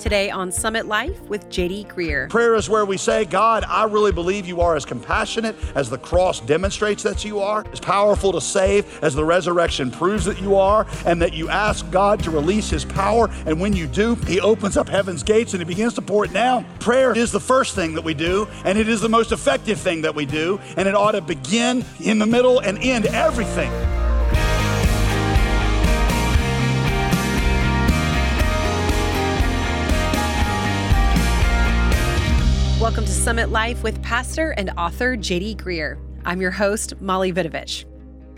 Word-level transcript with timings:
Today 0.00 0.30
on 0.30 0.50
Summit 0.50 0.86
Life 0.86 1.20
with 1.28 1.50
JD 1.50 1.88
Greear. 1.88 2.30
Prayer 2.30 2.54
is 2.54 2.70
where 2.70 2.86
we 2.86 2.96
say, 2.96 3.26
God, 3.26 3.64
I 3.64 3.84
really 3.84 4.12
believe 4.12 4.46
you 4.46 4.62
are 4.62 4.74
as 4.74 4.86
compassionate 4.86 5.54
as 5.74 5.90
the 5.90 5.98
cross 5.98 6.40
demonstrates 6.40 7.02
that 7.02 7.22
you 7.22 7.40
are, 7.40 7.66
as 7.70 7.80
powerful 7.80 8.32
to 8.32 8.40
save 8.40 9.04
as 9.04 9.14
the 9.14 9.26
resurrection 9.26 9.90
proves 9.90 10.24
that 10.24 10.40
you 10.40 10.56
are, 10.56 10.86
and 11.04 11.20
that 11.20 11.34
you 11.34 11.50
ask 11.50 11.88
God 11.90 12.22
to 12.22 12.30
release 12.30 12.70
his 12.70 12.82
power. 12.82 13.28
And 13.44 13.60
when 13.60 13.74
you 13.74 13.86
do, 13.86 14.14
he 14.14 14.40
opens 14.40 14.78
up 14.78 14.88
heaven's 14.88 15.22
gates 15.22 15.52
and 15.52 15.60
he 15.60 15.66
begins 15.66 15.92
to 15.94 16.02
pour 16.02 16.24
it 16.24 16.32
down. 16.32 16.64
Prayer 16.78 17.14
is 17.14 17.30
the 17.30 17.38
first 17.38 17.74
thing 17.74 17.92
that 17.92 18.02
we 18.02 18.14
do, 18.14 18.48
and 18.64 18.78
it 18.78 18.88
is 18.88 19.02
the 19.02 19.08
most 19.10 19.32
effective 19.32 19.78
thing 19.78 20.00
that 20.00 20.14
we 20.14 20.24
do, 20.24 20.58
and 20.78 20.88
it 20.88 20.94
ought 20.94 21.12
to 21.12 21.20
begin 21.20 21.84
in 22.02 22.18
the 22.18 22.26
middle 22.26 22.58
and 22.60 22.78
end 22.78 23.04
everything. 23.04 23.70
Welcome 32.90 33.04
to 33.04 33.12
Summit 33.12 33.50
Life 33.50 33.84
with 33.84 34.02
pastor 34.02 34.50
and 34.50 34.70
author 34.76 35.16
JD 35.16 35.58
Greear. 35.58 35.96
I'm 36.24 36.40
your 36.40 36.50
host, 36.50 37.00
Molly 37.00 37.32
Vidovich. 37.32 37.84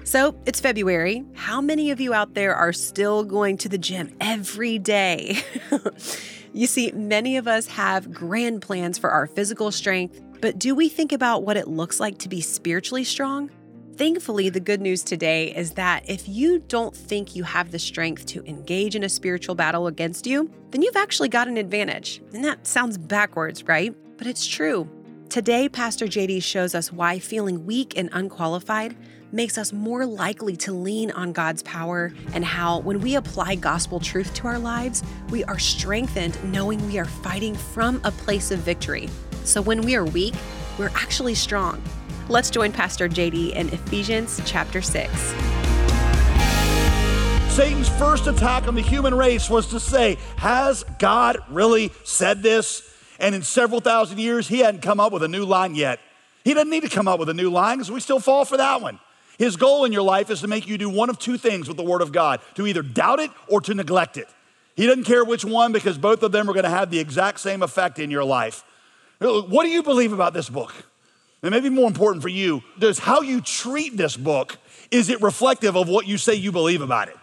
So 0.04 0.38
it's 0.44 0.60
February. 0.60 1.24
How 1.32 1.62
many 1.62 1.90
of 1.90 2.02
you 2.02 2.12
out 2.12 2.34
there 2.34 2.54
are 2.54 2.74
still 2.74 3.24
going 3.24 3.56
to 3.56 3.70
the 3.70 3.78
gym 3.78 4.14
every 4.20 4.78
day? 4.78 5.38
you 6.52 6.66
see, 6.66 6.92
many 6.92 7.38
of 7.38 7.48
us 7.48 7.66
have 7.68 8.12
grand 8.12 8.60
plans 8.60 8.98
for 8.98 9.08
our 9.08 9.26
physical 9.26 9.70
strength, 9.70 10.20
but 10.42 10.58
do 10.58 10.74
we 10.74 10.90
think 10.90 11.12
about 11.12 11.44
what 11.44 11.56
it 11.56 11.66
looks 11.66 11.98
like 11.98 12.18
to 12.18 12.28
be 12.28 12.42
spiritually 12.42 13.04
strong? 13.04 13.50
Thankfully, 13.96 14.50
the 14.50 14.60
good 14.60 14.82
news 14.82 15.02
today 15.02 15.54
is 15.56 15.72
that 15.72 16.08
if 16.10 16.28
you 16.28 16.58
don't 16.58 16.94
think 16.94 17.34
you 17.34 17.42
have 17.44 17.70
the 17.70 17.78
strength 17.78 18.26
to 18.26 18.44
engage 18.44 18.96
in 18.96 19.02
a 19.02 19.08
spiritual 19.08 19.54
battle 19.54 19.86
against 19.86 20.26
you, 20.26 20.50
then 20.72 20.82
you've 20.82 20.96
actually 20.96 21.30
got 21.30 21.48
an 21.48 21.56
advantage. 21.56 22.20
And 22.34 22.44
that 22.44 22.66
sounds 22.66 22.98
backwards, 22.98 23.64
right? 23.64 23.94
But 24.22 24.30
it's 24.30 24.46
true. 24.46 24.88
Today, 25.30 25.68
Pastor 25.68 26.06
JD 26.06 26.44
shows 26.44 26.76
us 26.76 26.92
why 26.92 27.18
feeling 27.18 27.66
weak 27.66 27.98
and 27.98 28.08
unqualified 28.12 28.96
makes 29.32 29.58
us 29.58 29.72
more 29.72 30.06
likely 30.06 30.54
to 30.58 30.70
lean 30.70 31.10
on 31.10 31.32
God's 31.32 31.64
power, 31.64 32.12
and 32.32 32.44
how, 32.44 32.78
when 32.78 33.00
we 33.00 33.16
apply 33.16 33.56
gospel 33.56 33.98
truth 33.98 34.32
to 34.34 34.46
our 34.46 34.60
lives, 34.60 35.02
we 35.30 35.42
are 35.42 35.58
strengthened 35.58 36.38
knowing 36.52 36.86
we 36.86 37.00
are 37.00 37.04
fighting 37.04 37.56
from 37.56 38.00
a 38.04 38.12
place 38.12 38.52
of 38.52 38.60
victory. 38.60 39.10
So 39.42 39.60
when 39.60 39.82
we 39.82 39.96
are 39.96 40.04
weak, 40.04 40.34
we're 40.78 40.92
actually 40.94 41.34
strong. 41.34 41.82
Let's 42.28 42.48
join 42.48 42.70
Pastor 42.70 43.08
JD 43.08 43.56
in 43.56 43.70
Ephesians 43.70 44.40
chapter 44.44 44.80
6. 44.82 45.12
Satan's 47.48 47.88
first 47.98 48.28
attack 48.28 48.68
on 48.68 48.76
the 48.76 48.82
human 48.82 49.16
race 49.16 49.50
was 49.50 49.66
to 49.70 49.80
say, 49.80 50.16
Has 50.36 50.84
God 51.00 51.38
really 51.48 51.90
said 52.04 52.44
this? 52.44 52.91
And 53.22 53.34
in 53.34 53.42
several 53.42 53.80
thousand 53.80 54.18
years, 54.18 54.48
he 54.48 54.58
hadn't 54.58 54.82
come 54.82 55.00
up 55.00 55.12
with 55.12 55.22
a 55.22 55.28
new 55.28 55.46
line 55.46 55.74
yet. 55.76 56.00
He 56.44 56.54
doesn't 56.54 56.70
need 56.70 56.82
to 56.82 56.88
come 56.88 57.06
up 57.06 57.20
with 57.20 57.28
a 57.28 57.34
new 57.34 57.50
line 57.50 57.78
because 57.78 57.90
we 57.90 58.00
still 58.00 58.18
fall 58.18 58.44
for 58.44 58.56
that 58.56 58.82
one. 58.82 58.98
His 59.38 59.56
goal 59.56 59.84
in 59.84 59.92
your 59.92 60.02
life 60.02 60.28
is 60.28 60.40
to 60.40 60.48
make 60.48 60.66
you 60.66 60.76
do 60.76 60.90
one 60.90 61.08
of 61.08 61.18
two 61.18 61.38
things 61.38 61.68
with 61.68 61.76
the 61.76 61.84
Word 61.84 62.02
of 62.02 62.12
God 62.12 62.40
to 62.56 62.66
either 62.66 62.82
doubt 62.82 63.20
it 63.20 63.30
or 63.46 63.60
to 63.62 63.74
neglect 63.74 64.16
it. 64.16 64.28
He 64.74 64.86
doesn't 64.86 65.04
care 65.04 65.24
which 65.24 65.44
one 65.44 65.72
because 65.72 65.98
both 65.98 66.22
of 66.22 66.32
them 66.32 66.50
are 66.50 66.52
going 66.52 66.64
to 66.64 66.70
have 66.70 66.90
the 66.90 66.98
exact 66.98 67.40
same 67.40 67.62
effect 67.62 67.98
in 67.98 68.10
your 68.10 68.24
life. 68.24 68.64
What 69.20 69.64
do 69.64 69.70
you 69.70 69.82
believe 69.82 70.12
about 70.12 70.34
this 70.34 70.50
book? 70.50 70.74
And 71.42 71.52
maybe 71.52 71.70
more 71.70 71.86
important 71.86 72.22
for 72.22 72.28
you, 72.28 72.62
does 72.78 72.98
how 72.98 73.20
you 73.20 73.40
treat 73.40 73.96
this 73.96 74.16
book, 74.16 74.58
is 74.90 75.08
it 75.08 75.20
reflective 75.22 75.76
of 75.76 75.88
what 75.88 76.06
you 76.06 76.18
say 76.18 76.34
you 76.34 76.52
believe 76.52 76.82
about 76.82 77.08
it? 77.08 77.16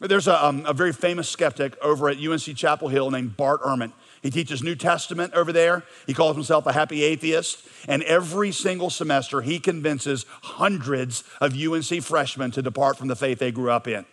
There's 0.00 0.28
a, 0.28 0.44
um, 0.44 0.66
a 0.66 0.74
very 0.74 0.92
famous 0.92 1.28
skeptic 1.28 1.76
over 1.82 2.08
at 2.08 2.18
UNC 2.18 2.54
Chapel 2.56 2.88
Hill 2.88 3.10
named 3.10 3.36
Bart 3.36 3.62
Ehrman. 3.62 3.92
He 4.26 4.30
teaches 4.30 4.60
New 4.60 4.74
Testament 4.74 5.34
over 5.34 5.52
there. 5.52 5.84
He 6.04 6.12
calls 6.12 6.34
himself 6.34 6.66
a 6.66 6.72
happy 6.72 7.04
atheist. 7.04 7.64
And 7.86 8.02
every 8.02 8.50
single 8.50 8.90
semester, 8.90 9.40
he 9.40 9.60
convinces 9.60 10.26
hundreds 10.42 11.22
of 11.40 11.54
UNC 11.54 12.02
freshmen 12.02 12.50
to 12.50 12.60
depart 12.60 12.98
from 12.98 13.06
the 13.06 13.14
faith 13.14 13.38
they 13.38 13.52
grew 13.52 13.70
up 13.70 13.86
in. 13.86 14.04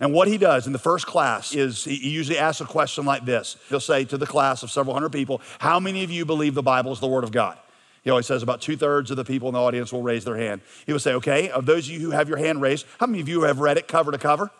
And 0.00 0.14
what 0.14 0.28
he 0.28 0.38
does 0.38 0.66
in 0.66 0.72
the 0.72 0.78
first 0.78 1.06
class 1.06 1.54
is 1.54 1.84
he 1.84 2.08
usually 2.08 2.38
asks 2.38 2.62
a 2.62 2.64
question 2.64 3.04
like 3.04 3.26
this. 3.26 3.58
He'll 3.68 3.80
say 3.80 4.06
to 4.06 4.16
the 4.16 4.26
class 4.26 4.62
of 4.62 4.70
several 4.70 4.94
hundred 4.94 5.10
people, 5.10 5.42
How 5.58 5.78
many 5.78 6.04
of 6.04 6.10
you 6.10 6.24
believe 6.24 6.54
the 6.54 6.62
Bible 6.62 6.92
is 6.92 7.00
the 7.00 7.06
Word 7.06 7.22
of 7.22 7.30
God? 7.30 7.58
He 8.02 8.08
always 8.08 8.26
says 8.26 8.42
about 8.42 8.62
two 8.62 8.78
thirds 8.78 9.10
of 9.10 9.18
the 9.18 9.26
people 9.26 9.48
in 9.48 9.52
the 9.52 9.60
audience 9.60 9.92
will 9.92 10.02
raise 10.02 10.24
their 10.24 10.38
hand. 10.38 10.62
He 10.86 10.92
will 10.92 11.00
say, 11.00 11.12
Okay, 11.12 11.50
of 11.50 11.66
those 11.66 11.86
of 11.86 11.92
you 11.92 12.00
who 12.00 12.12
have 12.12 12.30
your 12.30 12.38
hand 12.38 12.62
raised, 12.62 12.86
how 12.98 13.04
many 13.04 13.20
of 13.20 13.28
you 13.28 13.42
have 13.42 13.60
read 13.60 13.76
it 13.76 13.88
cover 13.88 14.10
to 14.10 14.16
cover? 14.16 14.50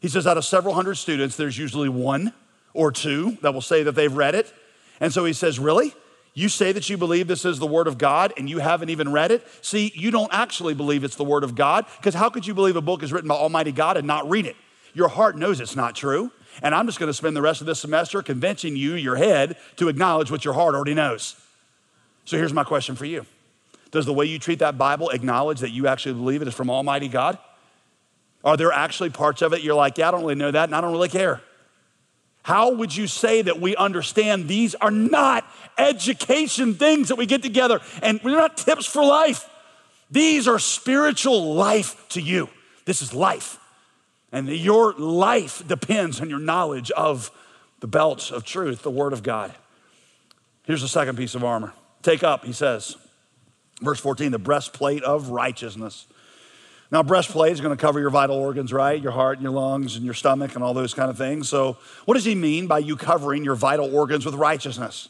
He 0.00 0.08
says, 0.08 0.26
Out 0.26 0.36
of 0.36 0.44
several 0.44 0.74
hundred 0.74 0.96
students, 0.96 1.36
there's 1.36 1.56
usually 1.56 1.88
one 1.88 2.34
or 2.74 2.92
two 2.92 3.38
that 3.42 3.52
will 3.52 3.60
say 3.60 3.82
that 3.82 3.92
they've 3.92 4.14
read 4.14 4.34
it. 4.34 4.52
And 5.00 5.12
so 5.12 5.24
he 5.24 5.32
says, 5.32 5.58
Really? 5.58 5.94
You 6.32 6.48
say 6.48 6.70
that 6.72 6.88
you 6.88 6.96
believe 6.96 7.26
this 7.26 7.44
is 7.44 7.58
the 7.58 7.66
Word 7.66 7.88
of 7.88 7.98
God 7.98 8.32
and 8.36 8.48
you 8.48 8.58
haven't 8.58 8.88
even 8.88 9.10
read 9.10 9.32
it? 9.32 9.44
See, 9.62 9.92
you 9.96 10.12
don't 10.12 10.32
actually 10.32 10.74
believe 10.74 11.02
it's 11.02 11.16
the 11.16 11.24
Word 11.24 11.42
of 11.42 11.56
God 11.56 11.86
because 11.96 12.14
how 12.14 12.30
could 12.30 12.46
you 12.46 12.54
believe 12.54 12.76
a 12.76 12.80
book 12.80 13.02
is 13.02 13.12
written 13.12 13.28
by 13.28 13.34
Almighty 13.34 13.72
God 13.72 13.96
and 13.96 14.06
not 14.06 14.30
read 14.30 14.46
it? 14.46 14.56
Your 14.94 15.08
heart 15.08 15.36
knows 15.36 15.60
it's 15.60 15.74
not 15.74 15.96
true. 15.96 16.30
And 16.62 16.74
I'm 16.74 16.86
just 16.86 16.98
going 16.98 17.08
to 17.08 17.14
spend 17.14 17.36
the 17.36 17.42
rest 17.42 17.60
of 17.60 17.66
this 17.66 17.80
semester 17.80 18.22
convincing 18.22 18.76
you, 18.76 18.94
your 18.94 19.16
head, 19.16 19.56
to 19.76 19.88
acknowledge 19.88 20.30
what 20.30 20.44
your 20.44 20.54
heart 20.54 20.74
already 20.74 20.94
knows. 20.94 21.36
So 22.24 22.36
here's 22.36 22.52
my 22.52 22.64
question 22.64 22.96
for 22.96 23.04
you 23.04 23.26
Does 23.90 24.06
the 24.06 24.12
way 24.12 24.26
you 24.26 24.38
treat 24.38 24.60
that 24.60 24.78
Bible 24.78 25.10
acknowledge 25.10 25.60
that 25.60 25.70
you 25.70 25.86
actually 25.86 26.14
believe 26.14 26.42
it 26.42 26.48
is 26.48 26.54
from 26.54 26.70
Almighty 26.70 27.08
God? 27.08 27.38
Are 28.44 28.56
there 28.56 28.72
actually 28.72 29.10
parts 29.10 29.42
of 29.42 29.52
it 29.52 29.62
you're 29.62 29.74
like, 29.74 29.98
yeah, 29.98 30.08
I 30.08 30.10
don't 30.12 30.22
really 30.22 30.34
know 30.34 30.50
that 30.50 30.68
and 30.68 30.74
I 30.74 30.80
don't 30.80 30.92
really 30.92 31.08
care? 31.08 31.42
How 32.42 32.72
would 32.72 32.96
you 32.96 33.06
say 33.06 33.42
that 33.42 33.60
we 33.60 33.76
understand 33.76 34.48
these 34.48 34.74
are 34.76 34.90
not 34.90 35.44
education 35.76 36.74
things 36.74 37.08
that 37.08 37.16
we 37.16 37.26
get 37.26 37.42
together 37.42 37.80
and 38.02 38.20
they're 38.20 38.32
not 38.32 38.56
tips 38.56 38.86
for 38.86 39.04
life? 39.04 39.48
These 40.10 40.48
are 40.48 40.58
spiritual 40.58 41.54
life 41.54 42.08
to 42.10 42.20
you. 42.20 42.48
This 42.84 43.02
is 43.02 43.14
life. 43.14 43.58
And 44.32 44.48
your 44.48 44.92
life 44.94 45.62
depends 45.66 46.20
on 46.20 46.30
your 46.30 46.38
knowledge 46.38 46.90
of 46.92 47.30
the 47.80 47.86
belt 47.86 48.30
of 48.30 48.44
truth, 48.44 48.82
the 48.82 48.90
Word 48.90 49.12
of 49.12 49.22
God. 49.22 49.54
Here's 50.64 50.82
the 50.82 50.88
second 50.88 51.16
piece 51.16 51.34
of 51.34 51.44
armor. 51.44 51.72
Take 52.02 52.22
up, 52.22 52.44
he 52.44 52.52
says, 52.52 52.96
verse 53.80 54.00
14, 54.00 54.32
the 54.32 54.38
breastplate 54.38 55.02
of 55.02 55.30
righteousness. 55.30 56.06
Now, 56.92 57.04
breastplate 57.04 57.52
is 57.52 57.60
going 57.60 57.76
to 57.76 57.80
cover 57.80 58.00
your 58.00 58.10
vital 58.10 58.36
organs, 58.36 58.72
right? 58.72 59.00
Your 59.00 59.12
heart 59.12 59.38
and 59.38 59.44
your 59.44 59.52
lungs 59.52 59.94
and 59.94 60.04
your 60.04 60.14
stomach 60.14 60.56
and 60.56 60.64
all 60.64 60.74
those 60.74 60.92
kind 60.92 61.08
of 61.08 61.16
things. 61.16 61.48
So, 61.48 61.76
what 62.04 62.14
does 62.14 62.24
he 62.24 62.34
mean 62.34 62.66
by 62.66 62.80
you 62.80 62.96
covering 62.96 63.44
your 63.44 63.54
vital 63.54 63.94
organs 63.94 64.26
with 64.26 64.34
righteousness? 64.34 65.08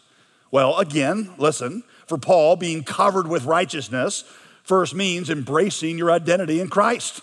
Well, 0.51 0.79
again, 0.79 1.33
listen, 1.39 1.85
for 2.07 2.19
Paul, 2.19 2.57
being 2.57 2.85
covered 2.85 3.29
with 3.29 3.45
righteousness 3.45 4.25
first 4.63 4.95
means 4.95 5.31
embracing 5.31 5.97
your 5.97 6.11
identity 6.11 6.61
in 6.61 6.69
Christ. 6.69 7.23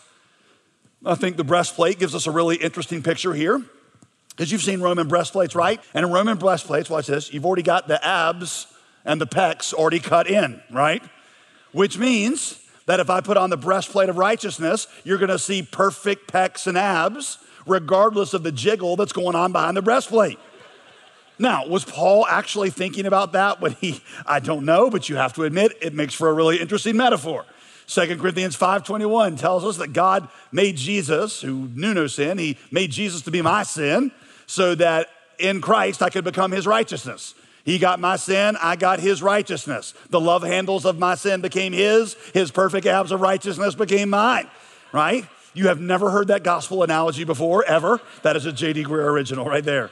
I 1.05 1.15
think 1.15 1.37
the 1.37 1.43
breastplate 1.43 1.99
gives 1.99 2.15
us 2.15 2.25
a 2.25 2.31
really 2.31 2.55
interesting 2.55 3.03
picture 3.03 3.33
here 3.33 3.61
because 4.29 4.51
you've 4.51 4.63
seen 4.63 4.81
Roman 4.81 5.07
breastplates, 5.07 5.55
right? 5.55 5.79
And 5.93 6.05
in 6.05 6.11
Roman 6.11 6.37
breastplates, 6.37 6.89
watch 6.89 7.07
this, 7.07 7.31
you've 7.31 7.45
already 7.45 7.61
got 7.63 7.87
the 7.87 8.03
abs 8.03 8.67
and 9.05 9.21
the 9.21 9.27
pecs 9.27 9.73
already 9.73 9.99
cut 9.99 10.27
in, 10.27 10.61
right? 10.71 11.03
Which 11.71 11.97
means 11.97 12.59
that 12.87 12.99
if 12.99 13.09
I 13.09 13.21
put 13.21 13.37
on 13.37 13.51
the 13.51 13.57
breastplate 13.57 14.09
of 14.09 14.17
righteousness, 14.17 14.87
you're 15.03 15.19
gonna 15.19 15.37
see 15.37 15.61
perfect 15.61 16.31
pecs 16.31 16.65
and 16.65 16.77
abs, 16.77 17.37
regardless 17.67 18.33
of 18.33 18.43
the 18.43 18.51
jiggle 18.51 18.95
that's 18.95 19.13
going 19.13 19.35
on 19.35 19.51
behind 19.51 19.77
the 19.77 19.81
breastplate. 19.81 20.39
Now, 21.39 21.67
was 21.67 21.85
Paul 21.85 22.25
actually 22.27 22.71
thinking 22.71 23.05
about 23.05 23.33
that 23.33 23.61
when 23.61 23.73
he, 23.73 24.01
I 24.25 24.39
don't 24.39 24.65
know, 24.65 24.89
but 24.89 25.07
you 25.07 25.17
have 25.17 25.33
to 25.33 25.43
admit 25.43 25.77
it 25.81 25.93
makes 25.93 26.15
for 26.15 26.29
a 26.29 26.33
really 26.33 26.59
interesting 26.59 26.97
metaphor. 26.97 27.45
2 27.87 28.19
Corinthians 28.19 28.55
5:21 28.55 29.37
tells 29.37 29.63
us 29.63 29.77
that 29.77 29.93
God 29.93 30.27
made 30.51 30.77
Jesus, 30.77 31.41
who 31.41 31.69
knew 31.73 31.93
no 31.93 32.07
sin, 32.07 32.37
he 32.37 32.57
made 32.71 32.91
Jesus 32.91 33.21
to 33.21 33.31
be 33.31 33.41
my 33.41 33.63
sin, 33.63 34.11
so 34.45 34.75
that 34.75 35.09
in 35.37 35.61
Christ 35.61 36.01
I 36.01 36.09
could 36.09 36.23
become 36.23 36.51
his 36.51 36.65
righteousness. 36.65 37.33
He 37.67 37.79
got 37.79 37.99
my 37.99 38.15
sin, 38.15 38.55
I 38.61 38.77
got 38.77 39.01
his 39.01 39.21
righteousness. 39.21 39.93
The 40.09 40.21
love 40.21 40.41
handles 40.41 40.85
of 40.85 40.97
my 40.97 41.15
sin 41.15 41.41
became 41.41 41.73
his, 41.73 42.13
his 42.33 42.49
perfect 42.49 42.87
abs 42.87 43.11
of 43.11 43.19
righteousness 43.19 43.75
became 43.75 44.09
mine, 44.09 44.47
right? 44.93 45.25
You 45.53 45.67
have 45.67 45.81
never 45.81 46.09
heard 46.09 46.29
that 46.29 46.45
gospel 46.45 46.83
analogy 46.83 47.25
before, 47.25 47.65
ever. 47.65 47.99
That 48.23 48.37
is 48.37 48.45
a 48.45 48.53
J.D. 48.53 48.85
Greear 48.85 49.11
original 49.11 49.43
right 49.43 49.65
there. 49.65 49.91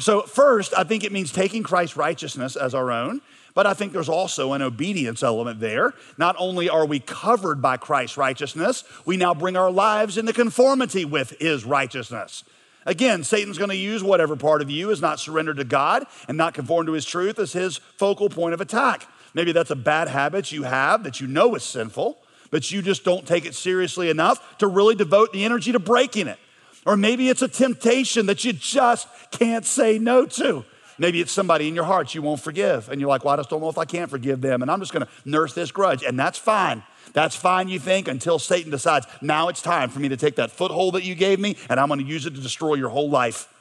So, 0.00 0.22
first, 0.22 0.74
I 0.76 0.82
think 0.82 1.04
it 1.04 1.12
means 1.12 1.30
taking 1.30 1.62
Christ's 1.62 1.96
righteousness 1.96 2.56
as 2.56 2.74
our 2.74 2.90
own, 2.90 3.20
but 3.54 3.68
I 3.68 3.74
think 3.74 3.92
there's 3.92 4.08
also 4.08 4.54
an 4.54 4.62
obedience 4.62 5.22
element 5.22 5.60
there. 5.60 5.94
Not 6.18 6.34
only 6.40 6.68
are 6.68 6.86
we 6.86 6.98
covered 6.98 7.62
by 7.62 7.76
Christ's 7.76 8.16
righteousness, 8.16 8.82
we 9.04 9.16
now 9.16 9.32
bring 9.32 9.56
our 9.56 9.70
lives 9.70 10.18
into 10.18 10.32
conformity 10.32 11.04
with 11.04 11.36
his 11.38 11.64
righteousness. 11.64 12.42
Again, 12.86 13.24
Satan's 13.24 13.58
going 13.58 13.70
to 13.70 13.76
use 13.76 14.02
whatever 14.02 14.36
part 14.36 14.62
of 14.62 14.70
you 14.70 14.90
is 14.90 15.02
not 15.02 15.18
surrendered 15.18 15.56
to 15.56 15.64
God 15.64 16.06
and 16.28 16.38
not 16.38 16.54
conformed 16.54 16.86
to 16.86 16.92
his 16.92 17.04
truth 17.04 17.38
as 17.38 17.52
his 17.52 17.78
focal 17.78 18.28
point 18.28 18.54
of 18.54 18.60
attack. 18.60 19.08
Maybe 19.34 19.52
that's 19.52 19.72
a 19.72 19.76
bad 19.76 20.08
habit 20.08 20.52
you 20.52 20.62
have 20.62 21.02
that 21.02 21.20
you 21.20 21.26
know 21.26 21.54
is 21.56 21.64
sinful, 21.64 22.16
but 22.50 22.70
you 22.70 22.80
just 22.80 23.04
don't 23.04 23.26
take 23.26 23.44
it 23.44 23.54
seriously 23.54 24.08
enough 24.08 24.56
to 24.58 24.68
really 24.68 24.94
devote 24.94 25.32
the 25.32 25.44
energy 25.44 25.72
to 25.72 25.80
breaking 25.80 26.28
it. 26.28 26.38
Or 26.86 26.96
maybe 26.96 27.28
it's 27.28 27.42
a 27.42 27.48
temptation 27.48 28.26
that 28.26 28.44
you 28.44 28.52
just 28.52 29.08
can't 29.32 29.66
say 29.66 29.98
no 29.98 30.24
to. 30.24 30.64
Maybe 30.98 31.20
it's 31.20 31.32
somebody 31.32 31.68
in 31.68 31.74
your 31.74 31.84
heart 31.84 32.14
you 32.14 32.22
won't 32.22 32.40
forgive. 32.40 32.88
And 32.88 33.00
you're 33.00 33.10
like, 33.10 33.24
well, 33.24 33.34
I 33.34 33.36
just 33.36 33.50
don't 33.50 33.60
know 33.60 33.68
if 33.68 33.76
I 33.76 33.84
can't 33.84 34.08
forgive 34.08 34.40
them. 34.40 34.62
And 34.62 34.70
I'm 34.70 34.80
just 34.80 34.92
gonna 34.92 35.08
nurse 35.24 35.52
this 35.52 35.72
grudge. 35.72 36.04
And 36.04 36.18
that's 36.18 36.38
fine. 36.38 36.84
That's 37.12 37.36
fine, 37.36 37.68
you 37.68 37.78
think, 37.78 38.08
until 38.08 38.38
Satan 38.38 38.70
decides, 38.70 39.06
now 39.22 39.48
it's 39.48 39.62
time 39.62 39.90
for 39.90 40.00
me 40.00 40.08
to 40.08 40.16
take 40.16 40.36
that 40.36 40.50
foothold 40.50 40.94
that 40.94 41.04
you 41.04 41.14
gave 41.14 41.40
me 41.40 41.56
and 41.68 41.80
I'm 41.80 41.88
gonna 41.88 42.02
use 42.02 42.26
it 42.26 42.34
to 42.34 42.40
destroy 42.40 42.74
your 42.74 42.90
whole 42.90 43.10
life. 43.10 43.52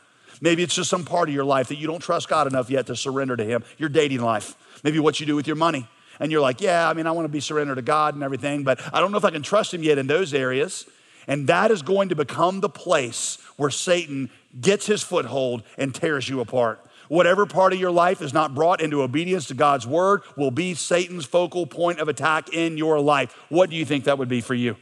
Maybe 0.42 0.64
it's 0.64 0.76
just 0.76 0.90
some 0.90 1.06
part 1.06 1.30
of 1.30 1.36
your 1.36 1.46
life 1.46 1.70
that 1.70 1.78
you 1.78 1.88
don't 1.88 2.02
trust 2.02 2.28
God 2.28 2.48
enough 2.48 2.70
yet 2.70 2.88
to 2.88 2.96
surrender 2.96 3.38
to 3.38 3.44
Him, 3.44 3.64
your 3.78 3.90
dating 3.90 4.22
life. 4.22 4.56
Maybe 4.84 5.00
what 5.00 5.20
you 5.20 5.26
do 5.26 5.36
with 5.36 5.48
your 5.48 5.56
money. 5.56 5.88
And 6.20 6.32
you're 6.32 6.42
like, 6.42 6.62
yeah, 6.62 6.90
I 6.90 6.94
mean, 6.94 7.08
I 7.08 7.12
wanna 7.12 7.30
be 7.30 7.40
surrendered 7.40 7.78
to 7.78 7.82
God 7.82 8.16
and 8.16 8.24
everything, 8.24 8.64
but 8.64 8.80
I 8.94 9.00
don't 9.00 9.12
know 9.12 9.18
if 9.18 9.26
I 9.26 9.32
can 9.32 9.44
trust 9.44 9.74
Him 9.74 9.84
yet 9.84 9.98
in 9.98 10.08
those 10.08 10.34
areas. 10.34 10.86
And 11.28 11.48
that 11.48 11.72
is 11.72 11.82
going 11.82 12.10
to 12.10 12.16
become 12.16 12.62
the 12.62 12.70
place 12.70 13.38
where 13.58 13.70
Satan 13.70 14.30
gets 14.60 14.86
his 14.86 15.04
foothold 15.04 15.64
and 15.78 15.94
tears 15.94 16.30
you 16.30 16.40
apart. 16.40 16.80
Whatever 17.08 17.46
part 17.46 17.74
of 17.74 17.80
your 17.80 17.92
life 17.92 18.22
is 18.22 18.34
not 18.34 18.56
brought 18.56 18.82
into 18.82 19.02
obedience 19.02 19.48
to 19.48 19.54
God's 19.54 19.86
word 19.86 20.22
will 20.36 20.52
be 20.52 20.74
Satan's 20.74 21.26
focal 21.26 21.66
point 21.66 22.00
of 22.00 22.08
attack 22.08 22.54
in 22.54 22.78
your 22.78 23.00
life. 23.00 23.36
What 23.50 23.70
do 23.70 23.76
you 23.76 23.86
think 23.86 24.06
that 24.06 24.18
would 24.18 24.30
be 24.30 24.42
for 24.42 24.54
you? 24.56 24.78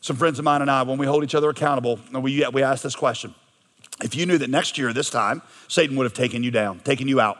Some 0.00 0.16
friends 0.16 0.38
of 0.38 0.44
mine 0.44 0.62
and 0.62 0.70
I, 0.70 0.82
when 0.82 0.98
we 0.98 1.06
hold 1.06 1.24
each 1.24 1.34
other 1.34 1.50
accountable, 1.50 1.98
we, 2.12 2.46
we 2.52 2.62
ask 2.62 2.82
this 2.82 2.94
question. 2.94 3.34
If 4.02 4.14
you 4.14 4.26
knew 4.26 4.38
that 4.38 4.50
next 4.50 4.78
year, 4.78 4.92
this 4.92 5.10
time, 5.10 5.42
Satan 5.68 5.96
would 5.96 6.04
have 6.04 6.14
taken 6.14 6.42
you 6.42 6.50
down, 6.50 6.80
taken 6.80 7.08
you 7.08 7.20
out, 7.20 7.38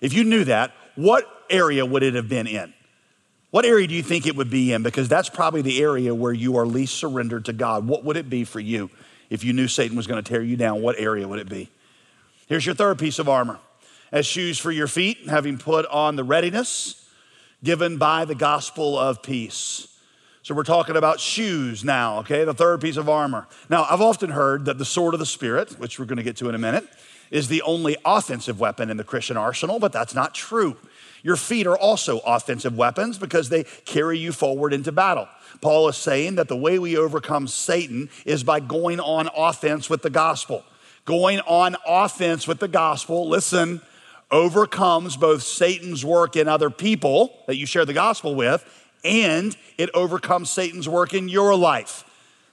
if 0.00 0.12
you 0.12 0.24
knew 0.24 0.44
that, 0.44 0.72
what 0.96 1.26
area 1.48 1.86
would 1.86 2.02
it 2.02 2.14
have 2.14 2.28
been 2.28 2.46
in? 2.46 2.74
What 3.50 3.64
area 3.64 3.86
do 3.86 3.94
you 3.94 4.02
think 4.02 4.26
it 4.26 4.34
would 4.34 4.50
be 4.50 4.72
in? 4.72 4.82
Because 4.82 5.08
that's 5.08 5.28
probably 5.28 5.62
the 5.62 5.80
area 5.80 6.14
where 6.14 6.32
you 6.32 6.56
are 6.56 6.66
least 6.66 6.94
surrendered 6.94 7.44
to 7.44 7.52
God. 7.52 7.86
What 7.86 8.04
would 8.04 8.16
it 8.16 8.28
be 8.28 8.44
for 8.44 8.60
you 8.60 8.90
if 9.30 9.44
you 9.44 9.52
knew 9.52 9.68
Satan 9.68 9.96
was 9.96 10.06
going 10.06 10.22
to 10.22 10.28
tear 10.28 10.42
you 10.42 10.56
down? 10.56 10.82
What 10.82 10.98
area 10.98 11.28
would 11.28 11.38
it 11.38 11.48
be? 11.48 11.70
Here's 12.46 12.66
your 12.66 12.74
third 12.74 12.98
piece 12.98 13.18
of 13.18 13.28
armor 13.28 13.58
as 14.10 14.26
shoes 14.26 14.58
for 14.58 14.70
your 14.70 14.86
feet, 14.86 15.28
having 15.28 15.56
put 15.58 15.86
on 15.86 16.16
the 16.16 16.24
readiness 16.24 17.08
given 17.64 17.96
by 17.96 18.24
the 18.24 18.34
gospel 18.34 18.98
of 18.98 19.22
peace. 19.22 19.88
So 20.42 20.54
we're 20.54 20.64
talking 20.64 20.96
about 20.96 21.20
shoes 21.20 21.84
now, 21.84 22.18
okay? 22.18 22.44
The 22.44 22.52
third 22.52 22.80
piece 22.80 22.96
of 22.96 23.08
armor. 23.08 23.46
Now, 23.70 23.86
I've 23.88 24.00
often 24.00 24.30
heard 24.30 24.64
that 24.64 24.76
the 24.76 24.84
sword 24.84 25.14
of 25.14 25.20
the 25.20 25.26
Spirit, 25.26 25.78
which 25.78 25.98
we're 25.98 26.06
to 26.06 26.22
get 26.22 26.36
to 26.38 26.48
in 26.48 26.56
a 26.56 26.58
minute, 26.58 26.88
is 27.30 27.46
the 27.46 27.62
only 27.62 27.96
offensive 28.04 28.58
weapon 28.58 28.90
in 28.90 28.96
the 28.96 29.04
Christian 29.04 29.36
arsenal, 29.36 29.78
but 29.78 29.92
that's 29.92 30.14
not 30.14 30.34
true. 30.34 30.76
Your 31.22 31.36
feet 31.36 31.68
are 31.68 31.78
also 31.78 32.18
offensive 32.26 32.76
weapons 32.76 33.16
because 33.18 33.48
they 33.48 33.62
carry 33.84 34.18
you 34.18 34.32
forward 34.32 34.72
into 34.72 34.90
battle. 34.90 35.28
Paul 35.60 35.88
is 35.88 35.96
saying 35.96 36.34
that 36.34 36.48
the 36.48 36.56
way 36.56 36.80
we 36.80 36.96
overcome 36.96 37.46
Satan 37.46 38.10
is 38.26 38.42
by 38.42 38.58
going 38.58 38.98
on 38.98 39.30
offense 39.36 39.88
with 39.88 40.02
the 40.02 40.10
gospel 40.10 40.64
going 41.04 41.40
on 41.40 41.76
offense 41.86 42.46
with 42.46 42.60
the 42.60 42.68
gospel, 42.68 43.28
listen, 43.28 43.80
overcomes 44.30 45.16
both 45.16 45.42
Satan's 45.42 46.04
work 46.04 46.36
in 46.36 46.48
other 46.48 46.70
people 46.70 47.42
that 47.46 47.56
you 47.56 47.66
share 47.66 47.84
the 47.84 47.92
gospel 47.92 48.34
with, 48.34 48.64
and 49.04 49.56
it 49.78 49.90
overcomes 49.94 50.50
Satan's 50.50 50.88
work 50.88 51.12
in 51.12 51.28
your 51.28 51.54
life. 51.54 52.04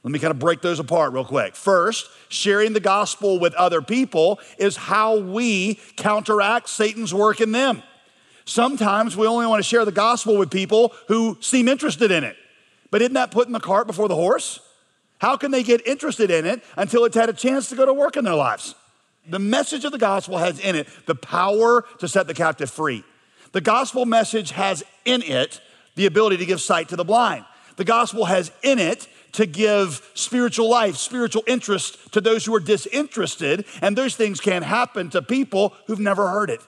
Let 0.04 0.12
me 0.12 0.20
kind 0.20 0.32
of 0.32 0.40
break 0.40 0.62
those 0.62 0.80
apart 0.80 1.14
real 1.14 1.26
quick. 1.26 1.56
First, 1.56 2.10
sharing 2.30 2.74
the 2.74 2.80
gospel 2.80 3.40
with 3.40 3.54
other 3.56 3.82
people 3.82 4.40
is 4.58 4.78
how 4.78 5.18
we 5.18 5.76
counteract 5.98 6.70
Satan's 6.70 7.14
work 7.14 7.42
in 7.42 7.52
them. 7.52 7.84
Sometimes 8.46 9.16
we 9.16 9.28
only 9.28 9.46
want 9.46 9.60
to 9.60 9.68
share 9.68 9.86
the 9.86 9.92
gospel 9.92 10.38
with 10.38 10.50
people 10.50 10.94
who 11.08 11.38
seem 11.42 11.68
interested 11.68 12.12
in 12.12 12.24
it. 12.24 12.36
But 12.92 13.02
isn't 13.02 13.14
that 13.14 13.32
putting 13.32 13.54
the 13.54 13.60
cart 13.60 13.88
before 13.88 14.08
the 14.08 14.16
horse? 14.16 14.60
How 15.20 15.38
can 15.38 15.52
they 15.52 15.64
get 15.64 15.86
interested 15.86 16.32
in 16.32 16.46
it 16.46 16.64
until 16.76 17.06
it's 17.06 17.16
had 17.16 17.30
a 17.30 17.34
chance 17.34 17.70
to 17.70 17.76
go 17.76 17.86
to 17.86 17.94
work 17.94 18.18
in 18.18 18.26
their 18.26 18.36
lives? 18.36 18.74
The 19.28 19.40
message 19.40 19.86
of 19.86 19.92
the 19.92 19.98
gospel 19.98 20.38
has 20.38 20.60
in 20.60 20.76
it 20.76 20.88
the 21.06 21.16
power 21.16 21.86
to 22.00 22.08
set 22.08 22.28
the 22.28 22.34
captive 22.34 22.72
free. 22.72 23.04
The 23.52 23.62
gospel 23.62 24.06
message 24.06 24.52
has 24.52 24.84
in 25.06 25.22
it 25.22 25.62
the 25.96 26.06
ability 26.06 26.38
to 26.38 26.46
give 26.46 26.62
sight 26.62 26.90
to 26.90 26.96
the 26.96 27.04
blind. 27.04 27.46
The 27.76 27.86
gospel 27.86 28.26
has 28.26 28.52
in 28.64 28.80
it 28.80 29.08
to 29.34 29.46
give 29.46 30.10
spiritual 30.14 30.70
life, 30.70 30.96
spiritual 30.96 31.44
interest 31.48 32.14
to 32.14 32.22
those 32.22 32.46
who 32.46 32.56
are 32.56 32.60
disinterested, 32.60 33.66
and 33.82 33.98
those 33.98 34.16
things 34.16 34.40
can 34.40 34.64
happen 34.64 35.10
to 35.12 35.22
people 35.22 35.74
who've 35.88 36.00
never 36.00 36.30
heard 36.30 36.50
it. 36.50 36.62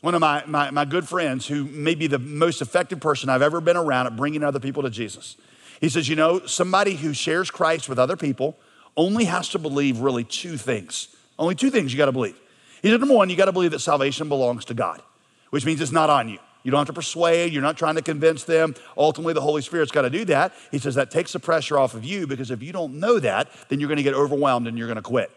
One 0.00 0.14
of 0.14 0.20
my, 0.20 0.44
my, 0.46 0.70
my 0.70 0.84
good 0.84 1.08
friends, 1.08 1.46
who 1.46 1.64
may 1.64 1.94
be 1.94 2.06
the 2.06 2.18
most 2.18 2.62
effective 2.62 3.00
person 3.00 3.28
I've 3.28 3.42
ever 3.42 3.60
been 3.60 3.76
around 3.76 4.06
at 4.06 4.16
bringing 4.16 4.44
other 4.44 4.60
people 4.60 4.82
to 4.84 4.90
Jesus, 4.90 5.36
he 5.80 5.88
says, 5.88 6.08
you 6.08 6.16
know, 6.16 6.44
somebody 6.46 6.94
who 6.94 7.12
shares 7.12 7.50
Christ 7.50 7.88
with 7.88 7.98
other 7.98 8.16
people 8.16 8.56
only 8.96 9.24
has 9.24 9.48
to 9.50 9.58
believe 9.58 10.00
really 10.00 10.24
two 10.24 10.56
things. 10.56 11.08
Only 11.38 11.54
two 11.54 11.70
things 11.70 11.92
you 11.92 11.98
got 11.98 12.06
to 12.06 12.12
believe. 12.12 12.38
He 12.82 12.90
said, 12.90 13.00
number 13.00 13.14
one, 13.14 13.30
you 13.30 13.36
got 13.36 13.46
to 13.46 13.52
believe 13.52 13.70
that 13.70 13.80
salvation 13.80 14.28
belongs 14.28 14.64
to 14.66 14.74
God, 14.74 15.02
which 15.50 15.64
means 15.64 15.80
it's 15.80 15.92
not 15.92 16.10
on 16.10 16.28
you. 16.28 16.38
You 16.64 16.72
don't 16.72 16.78
have 16.80 16.88
to 16.88 16.92
persuade, 16.92 17.52
you're 17.52 17.62
not 17.62 17.78
trying 17.78 17.94
to 17.94 18.02
convince 18.02 18.44
them. 18.44 18.74
Ultimately, 18.96 19.32
the 19.32 19.40
Holy 19.40 19.62
Spirit's 19.62 19.92
got 19.92 20.02
to 20.02 20.10
do 20.10 20.24
that. 20.26 20.52
He 20.70 20.78
says 20.78 20.96
that 20.96 21.10
takes 21.10 21.32
the 21.32 21.38
pressure 21.38 21.78
off 21.78 21.94
of 21.94 22.04
you 22.04 22.26
because 22.26 22.50
if 22.50 22.62
you 22.62 22.72
don't 22.72 22.94
know 22.94 23.20
that, 23.20 23.48
then 23.68 23.78
you're 23.78 23.88
going 23.88 23.98
to 23.98 24.02
get 24.02 24.14
overwhelmed 24.14 24.66
and 24.66 24.76
you're 24.76 24.88
going 24.88 24.96
to 24.96 25.02
quit. 25.02 25.30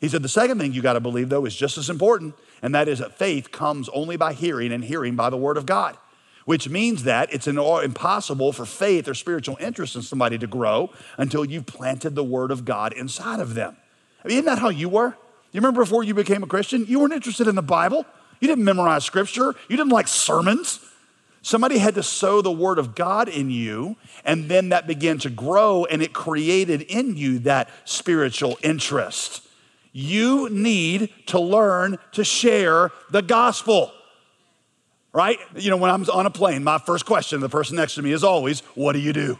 He 0.00 0.08
said 0.08 0.22
the 0.22 0.28
second 0.28 0.58
thing 0.58 0.72
you 0.72 0.82
got 0.82 0.94
to 0.94 1.00
believe, 1.00 1.28
though, 1.28 1.44
is 1.44 1.54
just 1.54 1.76
as 1.76 1.90
important, 1.90 2.34
and 2.62 2.74
that 2.74 2.88
is 2.88 2.98
that 2.98 3.16
faith 3.16 3.52
comes 3.52 3.88
only 3.90 4.16
by 4.16 4.32
hearing 4.32 4.72
and 4.72 4.82
hearing 4.82 5.14
by 5.14 5.28
the 5.28 5.36
Word 5.36 5.58
of 5.58 5.66
God 5.66 5.96
which 6.44 6.68
means 6.68 7.04
that 7.04 7.32
it's 7.32 7.46
impossible 7.46 8.52
for 8.52 8.66
faith 8.66 9.08
or 9.08 9.14
spiritual 9.14 9.56
interest 9.60 9.96
in 9.96 10.02
somebody 10.02 10.38
to 10.38 10.46
grow 10.46 10.90
until 11.18 11.44
you've 11.44 11.66
planted 11.66 12.14
the 12.14 12.24
word 12.24 12.50
of 12.50 12.64
God 12.64 12.92
inside 12.92 13.40
of 13.40 13.54
them. 13.54 13.76
I 14.24 14.28
mean, 14.28 14.38
isn't 14.38 14.46
that 14.46 14.58
how 14.58 14.68
you 14.68 14.88
were? 14.88 15.16
You 15.52 15.60
remember 15.60 15.82
before 15.82 16.02
you 16.02 16.14
became 16.14 16.42
a 16.42 16.46
Christian, 16.46 16.86
you 16.86 17.00
weren't 17.00 17.12
interested 17.12 17.46
in 17.46 17.54
the 17.54 17.62
Bible. 17.62 18.06
You 18.40 18.48
didn't 18.48 18.64
memorize 18.64 19.04
scripture. 19.04 19.54
You 19.68 19.76
didn't 19.76 19.92
like 19.92 20.08
sermons. 20.08 20.80
Somebody 21.42 21.78
had 21.78 21.96
to 21.96 22.02
sow 22.02 22.40
the 22.40 22.52
word 22.52 22.78
of 22.78 22.94
God 22.94 23.28
in 23.28 23.50
you, 23.50 23.96
and 24.24 24.48
then 24.48 24.68
that 24.68 24.86
began 24.86 25.18
to 25.18 25.30
grow, 25.30 25.84
and 25.84 26.00
it 26.00 26.12
created 26.12 26.82
in 26.82 27.16
you 27.16 27.40
that 27.40 27.68
spiritual 27.84 28.58
interest. 28.62 29.46
You 29.92 30.48
need 30.50 31.10
to 31.26 31.40
learn 31.40 31.98
to 32.12 32.24
share 32.24 32.92
the 33.10 33.22
gospel 33.22 33.92
right? 35.12 35.38
You 35.56 35.70
know, 35.70 35.76
when 35.76 35.90
I'm 35.90 36.08
on 36.10 36.26
a 36.26 36.30
plane, 36.30 36.64
my 36.64 36.78
first 36.78 37.06
question 37.06 37.40
to 37.40 37.46
the 37.46 37.50
person 37.50 37.76
next 37.76 37.94
to 37.96 38.02
me 38.02 38.12
is 38.12 38.24
always, 38.24 38.60
What 38.74 38.92
do 38.92 38.98
you 38.98 39.12
do? 39.12 39.38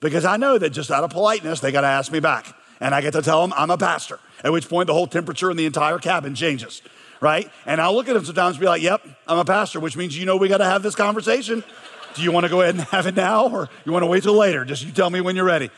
Because 0.00 0.24
I 0.24 0.36
know 0.36 0.58
that 0.58 0.70
just 0.70 0.90
out 0.90 1.04
of 1.04 1.10
politeness, 1.10 1.60
they 1.60 1.70
got 1.70 1.82
to 1.82 1.86
ask 1.86 2.10
me 2.10 2.20
back. 2.20 2.54
And 2.80 2.94
I 2.94 3.00
get 3.00 3.12
to 3.12 3.22
tell 3.22 3.42
them 3.42 3.52
I'm 3.56 3.70
a 3.70 3.78
pastor, 3.78 4.18
at 4.42 4.52
which 4.52 4.68
point 4.68 4.88
the 4.88 4.94
whole 4.94 5.06
temperature 5.06 5.50
in 5.50 5.56
the 5.56 5.66
entire 5.66 5.98
cabin 5.98 6.34
changes, 6.34 6.82
right? 7.20 7.48
And 7.64 7.80
I'll 7.80 7.94
look 7.94 8.08
at 8.08 8.14
them 8.14 8.24
sometimes 8.24 8.56
and 8.56 8.60
be 8.60 8.66
like, 8.66 8.82
Yep, 8.82 9.06
I'm 9.28 9.38
a 9.38 9.44
pastor, 9.44 9.78
which 9.80 9.96
means 9.96 10.18
you 10.18 10.26
know 10.26 10.36
we 10.36 10.48
got 10.48 10.58
to 10.58 10.64
have 10.64 10.82
this 10.82 10.94
conversation. 10.94 11.62
Do 12.14 12.22
you 12.22 12.32
want 12.32 12.44
to 12.44 12.50
go 12.50 12.60
ahead 12.60 12.74
and 12.74 12.84
have 12.84 13.06
it 13.06 13.14
now 13.14 13.48
or 13.48 13.70
you 13.84 13.92
want 13.92 14.02
to 14.02 14.06
wait 14.06 14.22
till 14.22 14.34
later? 14.34 14.64
Just 14.64 14.84
you 14.84 14.92
tell 14.92 15.10
me 15.10 15.20
when 15.20 15.36
you're 15.36 15.44
ready, 15.44 15.70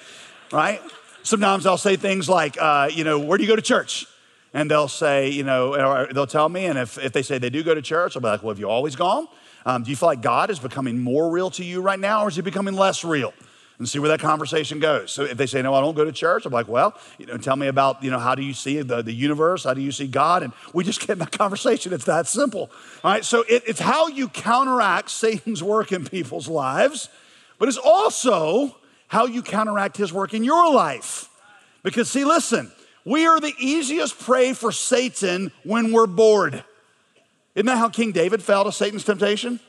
right? 0.50 0.80
Sometimes 1.23 1.64
I'll 1.64 1.78
say 1.78 1.97
things 1.97 2.28
like, 2.28 2.56
uh, 2.61 2.90
you 2.92 3.04
know, 3.04 3.18
where 3.18 3.38
do 3.38 3.44
you 3.44 3.49
go 3.49 3.56
to 3.56 3.62
church? 3.62 4.06
And 4.54 4.70
they'll 4.70 4.88
say, 4.88 5.28
you 5.28 5.42
know, 5.42 6.06
they'll 6.12 6.28
tell 6.28 6.49
me, 6.49 6.66
and 6.66 6.78
if, 6.78 6.96
if 6.96 7.12
they 7.12 7.23
say 7.23 7.38
they 7.38 7.50
do 7.50 7.64
go 7.64 7.75
to 7.75 7.82
church, 7.82 8.16
I'll 8.16 8.23
be 8.23 8.28
like, 8.28 8.42
well, 8.42 8.52
have 8.54 8.61
you 8.61 8.70
always 8.70 8.94
gone? 8.94 9.26
Um, 9.66 9.82
do 9.82 9.90
you 9.90 9.96
feel 9.96 10.08
like 10.08 10.23
God 10.23 10.49
is 10.49 10.61
becoming 10.61 11.02
more 11.02 11.28
real 11.28 11.50
to 11.50 11.64
you 11.64 11.82
right 11.82 11.99
now, 11.99 12.25
or 12.25 12.28
is 12.28 12.37
he 12.37 12.42
becoming 12.42 12.75
less 12.75 13.04
real? 13.04 13.34
And 13.78 13.88
see 13.88 13.99
where 13.99 14.11
that 14.11 14.20
conversation 14.20 14.78
goes. 14.78 15.11
So 15.11 15.25
if 15.25 15.37
they 15.37 15.46
say, 15.46 15.61
no, 15.61 15.75
I 15.75 15.80
don't 15.80 15.96
go 15.96 16.04
to 16.04 16.12
church, 16.12 16.46
I'm 16.46 16.52
like, 16.52 16.68
well, 16.68 16.96
you 17.18 17.26
know, 17.26 17.37
tell 17.37 17.56
me 17.56 17.66
about, 17.66 18.04
you 18.04 18.11
know, 18.12 18.20
how 18.20 18.37
do 18.37 18.42
you 18.42 18.54
see 18.54 18.80
the, 18.82 19.02
the 19.02 19.12
universe? 19.12 19.64
How 19.64 19.75
do 19.75 19.80
you 19.80 19.90
see 19.90 20.06
God? 20.06 20.44
And 20.44 20.52
we 20.73 20.84
just 20.84 21.00
get 21.00 21.11
in 21.11 21.18
that 21.18 21.32
conversation. 21.38 21.92
It's 21.92 22.04
that 22.04 22.28
simple. 22.28 22.70
All 23.02 23.11
right. 23.11 23.25
So 23.25 23.44
it, 23.49 23.64
it's 23.66 23.80
how 23.80 24.06
you 24.06 24.28
counteract 24.28 25.11
Satan's 25.11 25.61
work 25.61 25.90
in 25.90 26.04
people's 26.04 26.46
lives, 26.46 27.08
but 27.58 27.68
it's 27.68 27.78
also 27.78 28.76
how 29.08 29.26
you 29.26 29.42
counteract 29.42 29.96
his 29.96 30.12
work 30.12 30.34
in 30.34 30.44
your 30.44 30.73
life. 30.73 31.28
Because 31.82 32.08
see, 32.08 32.25
listen, 32.25 32.70
we 33.04 33.26
are 33.26 33.40
the 33.40 33.52
easiest 33.58 34.18
prey 34.18 34.52
for 34.52 34.73
Satan 34.73 35.52
when 35.62 35.92
we're 35.92 36.06
bored. 36.06 36.64
Isn't 37.54 37.66
that 37.66 37.78
how 37.78 37.88
King 37.88 38.12
David 38.12 38.42
fell 38.42 38.64
to 38.64 38.73
Satan's 38.73 39.04
temptation? 39.04 39.61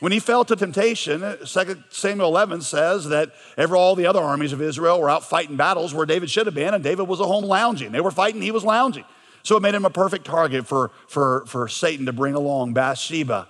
When 0.00 0.12
he 0.12 0.20
fell 0.20 0.44
to 0.44 0.54
temptation, 0.54 1.20
2 1.20 1.84
Samuel 1.90 2.28
11 2.28 2.62
says 2.62 3.08
that 3.08 3.32
ever 3.56 3.74
all 3.74 3.96
the 3.96 4.06
other 4.06 4.20
armies 4.20 4.52
of 4.52 4.62
Israel 4.62 5.00
were 5.00 5.10
out 5.10 5.24
fighting 5.24 5.56
battles 5.56 5.92
where 5.92 6.06
David 6.06 6.30
should 6.30 6.46
have 6.46 6.54
been, 6.54 6.72
and 6.72 6.84
David 6.84 7.08
was 7.08 7.20
at 7.20 7.26
home 7.26 7.44
lounging. 7.44 7.90
They 7.90 8.00
were 8.00 8.12
fighting, 8.12 8.40
he 8.40 8.52
was 8.52 8.64
lounging. 8.64 9.04
So 9.42 9.56
it 9.56 9.62
made 9.62 9.74
him 9.74 9.84
a 9.84 9.90
perfect 9.90 10.24
target 10.24 10.66
for, 10.66 10.92
for, 11.08 11.44
for 11.46 11.66
Satan 11.68 12.06
to 12.06 12.12
bring 12.12 12.34
along 12.34 12.74
Bathsheba. 12.74 13.48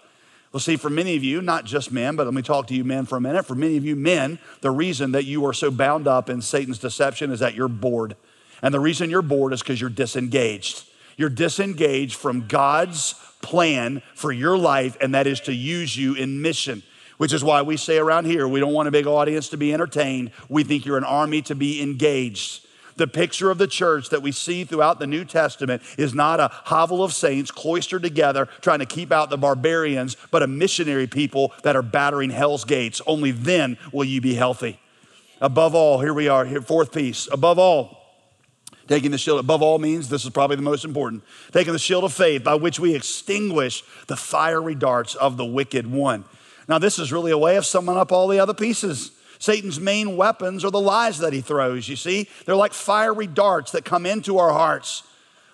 Well, 0.53 0.61
see, 0.61 0.77
for 0.77 0.89
many 0.89 1.17
of 1.17 1.23
you, 1.23 1.43
not 1.43 1.67
just 1.67 1.93
men, 1.93 2.17
but 2.17 2.25
let 2.25 2.33
me 2.33 2.41
talk 2.41 2.67
to 2.69 2.75
you 2.75 2.83
men 2.83 3.05
for 3.05 3.17
a 3.17 3.21
minute. 3.21 3.45
For 3.45 3.55
many 3.55 3.77
of 3.77 3.85
you 3.85 3.95
men, 3.95 4.39
the 4.63 4.71
reason 4.71 5.13
that 5.13 5.27
you 5.27 5.45
are 5.45 5.53
so 5.53 5.71
bound 5.71 6.09
up 6.09 6.31
in 6.31 6.41
Satan's 6.41 6.79
deception 6.79 7.31
is 7.31 7.41
that 7.41 7.55
you're 7.55 7.69
bored. 7.69 8.17
And 8.63 8.75
the 8.75 8.81
reason 8.81 9.11
you're 9.11 9.23
bored 9.23 9.53
is 9.53 9.63
because 9.63 9.81
you're 9.81 9.91
disengaged. 9.91 10.85
You're 11.17 11.29
disengaged 11.29 12.17
from 12.17 12.47
God's 12.47 13.15
plan 13.43 14.03
for 14.15 14.33
your 14.33 14.57
life, 14.57 14.97
and 15.01 15.15
that 15.15 15.27
is 15.27 15.41
to 15.41 15.53
use 15.53 15.97
you 15.97 16.15
in 16.15 16.43
mission, 16.43 16.83
which 17.17 17.33
is 17.33 17.43
why 17.45 17.63
we 17.63 17.77
say 17.77 17.99
around 17.99 18.27
here 18.27 18.47
we 18.47 18.61
don't 18.61 18.73
want 18.73 18.89
a 18.89 18.93
big 18.93 19.07
audience 19.07 19.49
to 19.51 19.57
be 19.57 19.73
entertained. 19.73 20.31
We 20.49 20.65
think 20.65 20.87
you're 20.87 20.99
an 20.99 21.05
army 21.05 21.43
to 21.43 21.55
be 21.55 21.83
engaged. 21.83 22.65
The 22.97 23.07
picture 23.07 23.51
of 23.51 23.59
the 23.59 23.69
church 23.69 24.11
that 24.11 24.23
we 24.23 24.33
see 24.33 24.65
throughout 24.65 24.99
the 24.99 25.07
New 25.07 25.25
Testament 25.25 25.83
is 25.97 26.15
not 26.15 26.41
a 26.41 26.51
hovel 26.53 27.05
of 27.05 27.13
saints 27.13 27.53
cloistered 27.53 28.03
together 28.03 28.47
trying 28.61 28.81
to 28.81 28.87
keep 28.87 29.13
out 29.13 29.31
the 29.31 29.39
barbarians, 29.39 30.17
but 30.33 30.43
a 30.43 30.49
missionary 30.49 31.07
people 31.07 31.53
that 31.63 31.77
are 31.77 31.83
battering 31.83 32.31
hell's 32.31 32.65
gates. 32.65 33.01
Only 33.07 33.31
then 33.31 33.79
will 33.93 34.05
you 34.05 34.21
be 34.21 34.35
healthy. 34.35 34.81
Above 35.41 35.77
all, 35.77 36.01
here 36.01 36.13
we 36.13 36.27
are, 36.27 36.45
here, 36.45 36.61
fourth 36.61 36.93
piece. 36.93 37.29
Above 37.31 37.61
all, 37.61 37.98
taking 38.89 39.11
the 39.11 39.19
shield, 39.19 39.39
above 39.39 39.63
all 39.63 39.79
means 39.79 40.09
this 40.09 40.25
is 40.25 40.31
probably 40.31 40.57
the 40.57 40.63
most 40.63 40.85
important, 40.85 41.23
taking 41.53 41.73
the 41.73 41.79
shield 41.79 42.05
of 42.05 42.13
faith 42.13 42.43
by 42.43 42.55
which 42.55 42.81
we 42.81 42.95
extinguish 42.95 43.85
the 44.07 44.17
fiery 44.17 44.75
darts 44.75 45.15
of 45.15 45.37
the 45.37 45.45
wicked 45.45 45.87
one. 45.87 46.25
Now, 46.69 46.79
this 46.79 46.99
is 46.99 47.13
really 47.13 47.31
a 47.31 47.39
way 47.39 47.57
of 47.57 47.65
summing 47.65 47.97
up 47.97 48.13
all 48.13 48.29
the 48.29 48.41
other 48.41 48.55
pieces. 48.55 49.13
Satan's 49.39 49.79
main 49.79 50.17
weapons 50.17 50.65
are 50.65 50.71
the 50.71 50.81
lies 50.81 51.19
that 51.19 51.33
he 51.33 51.41
throws, 51.41 51.89
you 51.89 51.97
see? 51.97 52.29
They're 52.45 52.57
like 52.57 52.73
fiery 52.73 53.27
darts 53.27 53.73
that 53.73 53.85
come 53.85 54.05
into 54.05 54.39
our 54.39 54.53
hearts. 54.53 55.05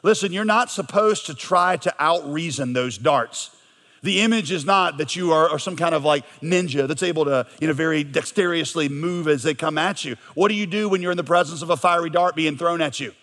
Listen, 0.02 0.32
you're 0.32 0.44
not 0.44 0.70
supposed 0.70 1.26
to 1.26 1.34
try 1.34 1.76
to 1.78 1.94
outreason 2.00 2.74
those 2.74 2.98
darts. 2.98 3.50
The 4.02 4.20
image 4.20 4.52
is 4.52 4.66
not 4.66 4.98
that 4.98 5.16
you 5.16 5.32
are, 5.32 5.58
some 5.58 5.76
kind 5.76 5.94
of 5.94 6.04
like 6.04 6.24
ninja 6.42 6.86
that's 6.86 7.02
able 7.02 7.24
to, 7.24 7.46
you 7.58 7.68
know, 7.68 7.72
very 7.72 8.04
dexterously 8.04 8.90
move 8.90 9.28
as 9.28 9.42
they 9.42 9.54
come 9.54 9.78
at 9.78 10.04
you. 10.04 10.16
What 10.34 10.48
do 10.48 10.54
you 10.54 10.66
do 10.66 10.90
when 10.90 11.00
you're 11.00 11.10
in 11.10 11.16
the 11.16 11.24
presence 11.24 11.62
of 11.62 11.70
a 11.70 11.76
fiery 11.76 12.10
dart 12.10 12.36
being 12.36 12.58
thrown 12.58 12.82
at 12.82 13.00
you? 13.00 13.14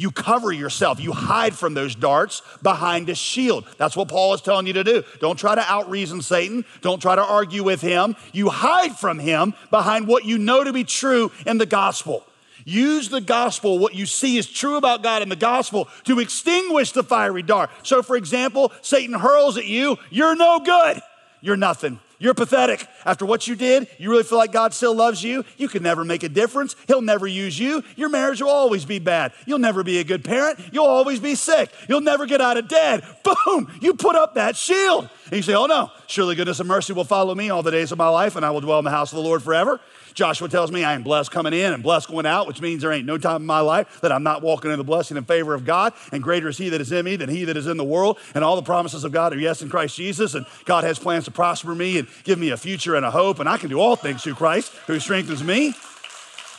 You 0.00 0.10
cover 0.10 0.50
yourself. 0.50 0.98
You 0.98 1.12
hide 1.12 1.54
from 1.54 1.74
those 1.74 1.94
darts 1.94 2.40
behind 2.62 3.10
a 3.10 3.14
shield. 3.14 3.66
That's 3.76 3.94
what 3.94 4.08
Paul 4.08 4.32
is 4.32 4.40
telling 4.40 4.66
you 4.66 4.72
to 4.72 4.82
do. 4.82 5.04
Don't 5.18 5.38
try 5.38 5.54
to 5.54 5.60
outreason 5.60 6.22
Satan. 6.22 6.64
Don't 6.80 7.02
try 7.02 7.16
to 7.16 7.22
argue 7.22 7.62
with 7.62 7.82
him. 7.82 8.16
You 8.32 8.48
hide 8.48 8.96
from 8.96 9.18
him 9.18 9.52
behind 9.70 10.08
what 10.08 10.24
you 10.24 10.38
know 10.38 10.64
to 10.64 10.72
be 10.72 10.84
true 10.84 11.30
in 11.44 11.58
the 11.58 11.66
gospel. 11.66 12.24
Use 12.64 13.10
the 13.10 13.20
gospel, 13.20 13.78
what 13.78 13.94
you 13.94 14.06
see 14.06 14.38
is 14.38 14.46
true 14.46 14.76
about 14.76 15.02
God 15.02 15.20
in 15.20 15.28
the 15.28 15.36
gospel, 15.36 15.86
to 16.04 16.18
extinguish 16.18 16.92
the 16.92 17.02
fiery 17.02 17.42
dart. 17.42 17.68
So, 17.82 18.02
for 18.02 18.16
example, 18.16 18.72
Satan 18.80 19.14
hurls 19.14 19.58
at 19.58 19.66
you, 19.66 19.98
you're 20.08 20.34
no 20.34 20.60
good, 20.60 21.02
you're 21.42 21.58
nothing. 21.58 22.00
You're 22.20 22.34
pathetic. 22.34 22.86
After 23.06 23.24
what 23.24 23.48
you 23.48 23.56
did, 23.56 23.88
you 23.96 24.10
really 24.10 24.24
feel 24.24 24.36
like 24.36 24.52
God 24.52 24.74
still 24.74 24.94
loves 24.94 25.24
you. 25.24 25.42
You 25.56 25.68
can 25.68 25.82
never 25.82 26.04
make 26.04 26.22
a 26.22 26.28
difference. 26.28 26.76
He'll 26.86 27.00
never 27.00 27.26
use 27.26 27.58
you. 27.58 27.82
Your 27.96 28.10
marriage 28.10 28.42
will 28.42 28.50
always 28.50 28.84
be 28.84 28.98
bad. 28.98 29.32
You'll 29.46 29.58
never 29.58 29.82
be 29.82 29.98
a 30.00 30.04
good 30.04 30.22
parent. 30.22 30.60
You'll 30.70 30.84
always 30.84 31.18
be 31.18 31.34
sick. 31.34 31.70
You'll 31.88 32.02
never 32.02 32.26
get 32.26 32.42
out 32.42 32.58
of 32.58 32.68
debt. 32.68 33.24
Boom! 33.46 33.72
You 33.80 33.94
put 33.94 34.16
up 34.16 34.34
that 34.34 34.54
shield. 34.54 35.08
And 35.24 35.32
you 35.32 35.42
say, 35.42 35.54
Oh 35.54 35.64
no, 35.64 35.90
surely 36.08 36.34
goodness 36.34 36.60
and 36.60 36.68
mercy 36.68 36.92
will 36.92 37.04
follow 37.04 37.34
me 37.34 37.48
all 37.48 37.62
the 37.62 37.70
days 37.70 37.90
of 37.90 37.96
my 37.96 38.08
life, 38.08 38.36
and 38.36 38.44
I 38.44 38.50
will 38.50 38.60
dwell 38.60 38.78
in 38.80 38.84
the 38.84 38.90
house 38.90 39.12
of 39.12 39.16
the 39.16 39.22
Lord 39.22 39.42
forever. 39.42 39.80
Joshua 40.14 40.48
tells 40.48 40.70
me 40.70 40.84
I 40.84 40.94
am 40.94 41.02
blessed 41.02 41.30
coming 41.30 41.52
in 41.52 41.72
and 41.72 41.82
blessed 41.82 42.08
going 42.08 42.26
out, 42.26 42.46
which 42.46 42.60
means 42.60 42.82
there 42.82 42.92
ain't 42.92 43.06
no 43.06 43.18
time 43.18 43.42
in 43.42 43.46
my 43.46 43.60
life 43.60 44.00
that 44.00 44.12
I'm 44.12 44.22
not 44.22 44.42
walking 44.42 44.70
in 44.70 44.78
the 44.78 44.84
blessing 44.84 45.16
in 45.16 45.24
favor 45.24 45.54
of 45.54 45.64
God. 45.64 45.92
And 46.12 46.22
greater 46.22 46.48
is 46.48 46.58
He 46.58 46.68
that 46.70 46.80
is 46.80 46.92
in 46.92 47.04
me 47.04 47.16
than 47.16 47.28
He 47.28 47.44
that 47.44 47.56
is 47.56 47.66
in 47.66 47.76
the 47.76 47.84
world. 47.84 48.18
And 48.34 48.44
all 48.44 48.56
the 48.56 48.62
promises 48.62 49.04
of 49.04 49.12
God 49.12 49.32
are 49.32 49.38
yes 49.38 49.62
in 49.62 49.68
Christ 49.68 49.96
Jesus. 49.96 50.34
And 50.34 50.46
God 50.64 50.84
has 50.84 50.98
plans 50.98 51.24
to 51.24 51.30
prosper 51.30 51.74
me 51.74 51.98
and 51.98 52.08
give 52.24 52.38
me 52.38 52.50
a 52.50 52.56
future 52.56 52.96
and 52.96 53.04
a 53.04 53.10
hope. 53.10 53.40
And 53.40 53.48
I 53.48 53.56
can 53.56 53.68
do 53.68 53.80
all 53.80 53.96
things 53.96 54.22
through 54.22 54.34
Christ 54.34 54.72
who 54.86 54.98
strengthens 55.00 55.42
me. 55.42 55.74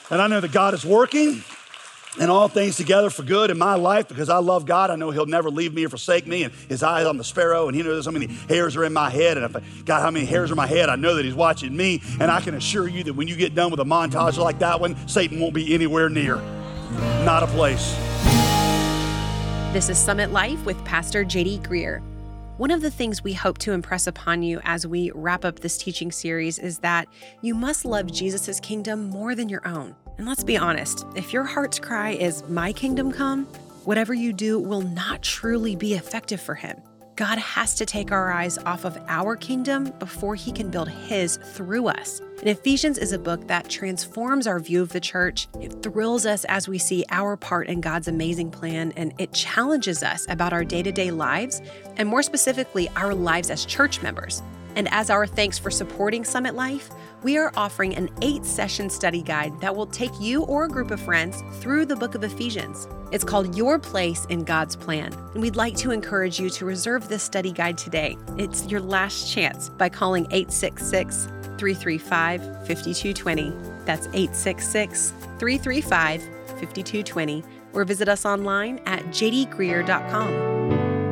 And 0.09 0.21
I 0.21 0.27
know 0.27 0.41
that 0.41 0.51
God 0.51 0.73
is 0.73 0.85
working 0.85 1.43
and 2.19 2.29
all 2.29 2.47
things 2.47 2.75
together 2.75 3.09
for 3.09 3.23
good 3.23 3.51
in 3.51 3.57
my 3.57 3.75
life 3.75 4.07
because 4.07 4.29
I 4.29 4.37
love 4.37 4.65
God. 4.65 4.89
I 4.89 4.95
know 4.95 5.11
He'll 5.11 5.25
never 5.25 5.49
leave 5.49 5.73
me 5.73 5.85
or 5.85 5.89
forsake 5.89 6.27
me, 6.27 6.43
and 6.43 6.53
His 6.67 6.83
eyes 6.83 7.05
on 7.05 7.17
the 7.17 7.23
sparrow, 7.23 7.67
and 7.67 7.75
He 7.75 7.83
knows 7.83 8.05
how 8.05 8.11
many 8.11 8.27
hairs 8.27 8.75
are 8.75 8.83
in 8.83 8.93
my 8.93 9.09
head. 9.09 9.37
And 9.37 9.45
if 9.45 9.55
I 9.55 9.61
got 9.85 10.01
how 10.01 10.11
many 10.11 10.25
hairs 10.25 10.49
are 10.49 10.53
in 10.53 10.57
my 10.57 10.67
head, 10.67 10.89
I 10.89 10.95
know 10.95 11.15
that 11.15 11.25
He's 11.25 11.33
watching 11.33 11.75
me. 11.75 12.01
And 12.19 12.29
I 12.29 12.41
can 12.41 12.55
assure 12.55 12.87
you 12.87 13.03
that 13.05 13.13
when 13.13 13.27
you 13.27 13.35
get 13.35 13.55
done 13.55 13.71
with 13.71 13.79
a 13.79 13.85
montage 13.85 14.37
like 14.37 14.59
that 14.59 14.79
one, 14.79 14.95
Satan 15.07 15.39
won't 15.39 15.53
be 15.53 15.73
anywhere 15.73 16.09
near. 16.09 16.35
Not 17.23 17.43
a 17.43 17.47
place. 17.47 17.95
This 19.73 19.87
is 19.87 19.97
Summit 19.97 20.31
Life 20.31 20.65
with 20.65 20.83
Pastor 20.83 21.23
JD 21.23 21.61
Greear. 21.61 22.01
One 22.57 22.71
of 22.71 22.81
the 22.81 22.91
things 22.91 23.23
we 23.23 23.33
hope 23.33 23.57
to 23.59 23.71
impress 23.71 24.05
upon 24.05 24.43
you 24.43 24.59
as 24.63 24.85
we 24.85 25.11
wrap 25.15 25.45
up 25.45 25.61
this 25.61 25.77
teaching 25.77 26.11
series 26.11 26.59
is 26.59 26.79
that 26.79 27.07
you 27.41 27.55
must 27.55 27.85
love 27.85 28.11
Jesus' 28.11 28.59
kingdom 28.59 29.09
more 29.09 29.33
than 29.33 29.47
your 29.49 29.65
own. 29.65 29.95
And 30.17 30.27
let's 30.27 30.43
be 30.43 30.57
honest, 30.57 31.05
if 31.15 31.33
your 31.33 31.43
heart's 31.43 31.79
cry 31.79 32.11
is, 32.11 32.47
My 32.47 32.73
kingdom 32.73 33.11
come, 33.11 33.45
whatever 33.85 34.13
you 34.13 34.33
do 34.33 34.59
will 34.59 34.81
not 34.81 35.21
truly 35.21 35.75
be 35.75 35.93
effective 35.93 36.41
for 36.41 36.55
Him. 36.55 36.81
God 37.21 37.37
has 37.37 37.75
to 37.75 37.85
take 37.85 38.11
our 38.11 38.31
eyes 38.31 38.57
off 38.59 38.85
of 38.85 38.97
our 39.07 39.35
kingdom 39.35 39.93
before 39.99 40.33
he 40.33 40.51
can 40.51 40.71
build 40.71 40.89
his 40.89 41.37
through 41.37 41.87
us. 41.87 42.19
And 42.39 42.49
Ephesians 42.49 42.97
is 42.97 43.11
a 43.11 43.19
book 43.19 43.47
that 43.47 43.69
transforms 43.69 44.47
our 44.47 44.59
view 44.59 44.81
of 44.81 44.89
the 44.89 44.99
church. 44.99 45.47
It 45.59 45.83
thrills 45.83 46.25
us 46.25 46.45
as 46.45 46.67
we 46.67 46.79
see 46.79 47.05
our 47.11 47.37
part 47.37 47.67
in 47.67 47.79
God's 47.79 48.07
amazing 48.07 48.49
plan, 48.49 48.91
and 48.95 49.13
it 49.19 49.33
challenges 49.33 50.01
us 50.01 50.25
about 50.29 50.51
our 50.51 50.63
day 50.63 50.81
to 50.81 50.91
day 50.91 51.11
lives, 51.11 51.61
and 51.97 52.09
more 52.09 52.23
specifically, 52.23 52.89
our 52.95 53.13
lives 53.13 53.51
as 53.51 53.65
church 53.65 54.01
members. 54.01 54.41
And 54.75 54.87
as 54.91 55.09
our 55.09 55.27
thanks 55.27 55.57
for 55.57 55.71
supporting 55.71 56.23
Summit 56.23 56.55
Life, 56.55 56.89
we 57.23 57.37
are 57.37 57.51
offering 57.55 57.95
an 57.95 58.09
eight 58.21 58.45
session 58.45 58.89
study 58.89 59.21
guide 59.21 59.59
that 59.61 59.75
will 59.75 59.85
take 59.85 60.11
you 60.19 60.43
or 60.43 60.65
a 60.65 60.69
group 60.69 60.91
of 60.91 60.99
friends 60.99 61.43
through 61.59 61.85
the 61.85 61.95
book 61.95 62.15
of 62.15 62.23
Ephesians. 62.23 62.87
It's 63.11 63.23
called 63.23 63.55
Your 63.55 63.77
Place 63.77 64.25
in 64.25 64.43
God's 64.43 64.75
Plan, 64.75 65.13
and 65.33 65.41
we'd 65.41 65.55
like 65.55 65.75
to 65.77 65.91
encourage 65.91 66.39
you 66.39 66.49
to 66.51 66.65
reserve 66.65 67.09
this 67.09 67.23
study 67.23 67.51
guide 67.51 67.77
today. 67.77 68.17
It's 68.37 68.65
your 68.67 68.81
last 68.81 69.31
chance 69.31 69.69
by 69.69 69.89
calling 69.89 70.25
866 70.31 71.25
335 71.57 72.41
5220. 72.65 73.53
That's 73.85 74.07
866 74.07 75.11
335 75.37 76.21
5220, 76.21 77.43
or 77.73 77.83
visit 77.83 78.07
us 78.07 78.25
online 78.25 78.79
at 78.85 79.03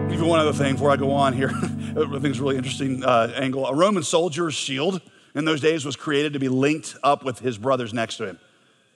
Give 0.10 0.22
you 0.22 0.26
one 0.26 0.40
other 0.40 0.54
thing 0.54 0.74
before 0.74 0.90
I 0.90 0.96
go 0.96 1.12
on 1.12 1.34
here. 1.34 1.50
I 1.54 2.20
think 2.20 2.40
really 2.40 2.58
interesting 2.58 3.04
uh, 3.04 3.32
angle. 3.36 3.68
A 3.68 3.76
Roman 3.76 4.02
soldier's 4.02 4.56
shield 4.56 5.02
in 5.36 5.46
those 5.46 5.62
days 5.62 5.86
was 5.86 5.96
created 5.96 6.34
to 6.34 6.40
be 6.40 6.50
linked 6.50 6.96
up 7.04 7.24
with 7.24 7.38
his 7.38 7.60
brothers 7.60 7.94
next 7.94 8.18
to 8.18 8.26
him, 8.26 8.40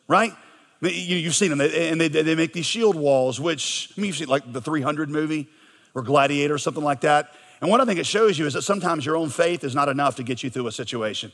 right? 0.07 0.33
You've 0.81 1.35
seen 1.35 1.51
them, 1.51 1.61
and 1.61 2.01
they, 2.01 2.07
they 2.07 2.33
make 2.33 2.53
these 2.53 2.65
shield 2.65 2.95
walls, 2.95 3.39
which, 3.39 3.93
I 3.95 4.01
mean, 4.01 4.07
you've 4.07 4.17
seen 4.17 4.27
like 4.27 4.51
the 4.51 4.59
300 4.59 5.07
movie 5.11 5.47
or 5.93 6.01
Gladiator 6.01 6.55
or 6.55 6.57
something 6.57 6.83
like 6.83 7.01
that. 7.01 7.31
And 7.61 7.69
what 7.69 7.79
I 7.79 7.85
think 7.85 7.99
it 7.99 8.07
shows 8.07 8.39
you 8.39 8.47
is 8.47 8.53
that 8.53 8.63
sometimes 8.63 9.05
your 9.05 9.15
own 9.15 9.29
faith 9.29 9.63
is 9.63 9.75
not 9.75 9.89
enough 9.89 10.15
to 10.15 10.23
get 10.23 10.41
you 10.41 10.49
through 10.49 10.65
a 10.65 10.71
situation. 10.71 11.31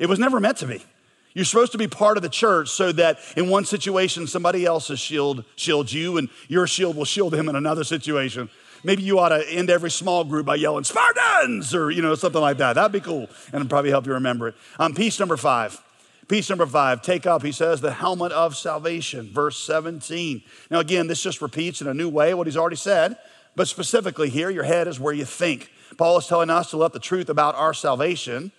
It 0.00 0.08
was 0.08 0.18
never 0.18 0.40
meant 0.40 0.58
to 0.58 0.66
be. 0.66 0.82
You're 1.32 1.44
supposed 1.44 1.72
to 1.72 1.78
be 1.78 1.86
part 1.86 2.16
of 2.16 2.24
the 2.24 2.28
church 2.28 2.70
so 2.70 2.90
that 2.92 3.20
in 3.36 3.48
one 3.48 3.64
situation, 3.66 4.26
somebody 4.26 4.66
else's 4.66 4.98
shield 4.98 5.44
shields 5.54 5.94
you, 5.94 6.18
and 6.18 6.28
your 6.48 6.66
shield 6.66 6.96
will 6.96 7.04
shield 7.04 7.34
him 7.34 7.48
in 7.48 7.54
another 7.54 7.84
situation. 7.84 8.50
Maybe 8.84 9.02
you 9.02 9.18
ought 9.18 9.28
to 9.28 9.48
end 9.48 9.70
every 9.70 9.90
small 9.90 10.24
group 10.24 10.46
by 10.46 10.56
yelling 10.56 10.84
Spartans 10.84 11.74
or 11.74 11.90
you 11.90 12.02
know 12.02 12.14
something 12.14 12.40
like 12.40 12.58
that. 12.58 12.74
That'd 12.74 12.92
be 12.92 13.00
cool, 13.00 13.28
and 13.52 13.68
probably 13.70 13.90
help 13.90 14.06
you 14.06 14.12
remember 14.14 14.48
it. 14.48 14.54
Um, 14.78 14.94
piece 14.94 15.18
number 15.18 15.36
five. 15.36 15.80
Piece 16.28 16.48
number 16.48 16.66
five, 16.66 17.02
take 17.02 17.26
up, 17.26 17.42
he 17.42 17.52
says, 17.52 17.80
the 17.80 17.92
helmet 17.92 18.32
of 18.32 18.56
salvation, 18.56 19.28
verse 19.30 19.58
17. 19.58 20.42
Now, 20.70 20.78
again, 20.78 21.08
this 21.08 21.20
just 21.20 21.42
repeats 21.42 21.82
in 21.82 21.88
a 21.88 21.94
new 21.94 22.08
way 22.08 22.32
what 22.32 22.46
he's 22.46 22.56
already 22.56 22.76
said, 22.76 23.18
but 23.56 23.68
specifically 23.68 24.30
here, 24.30 24.48
your 24.48 24.62
head 24.62 24.86
is 24.86 25.00
where 25.00 25.12
you 25.12 25.24
think. 25.24 25.70
Paul 25.98 26.16
is 26.18 26.28
telling 26.28 26.48
us 26.48 26.70
to 26.70 26.76
let 26.76 26.92
the 26.92 27.00
truth 27.00 27.28
about 27.28 27.56
our 27.56 27.74
salvation 27.74 28.52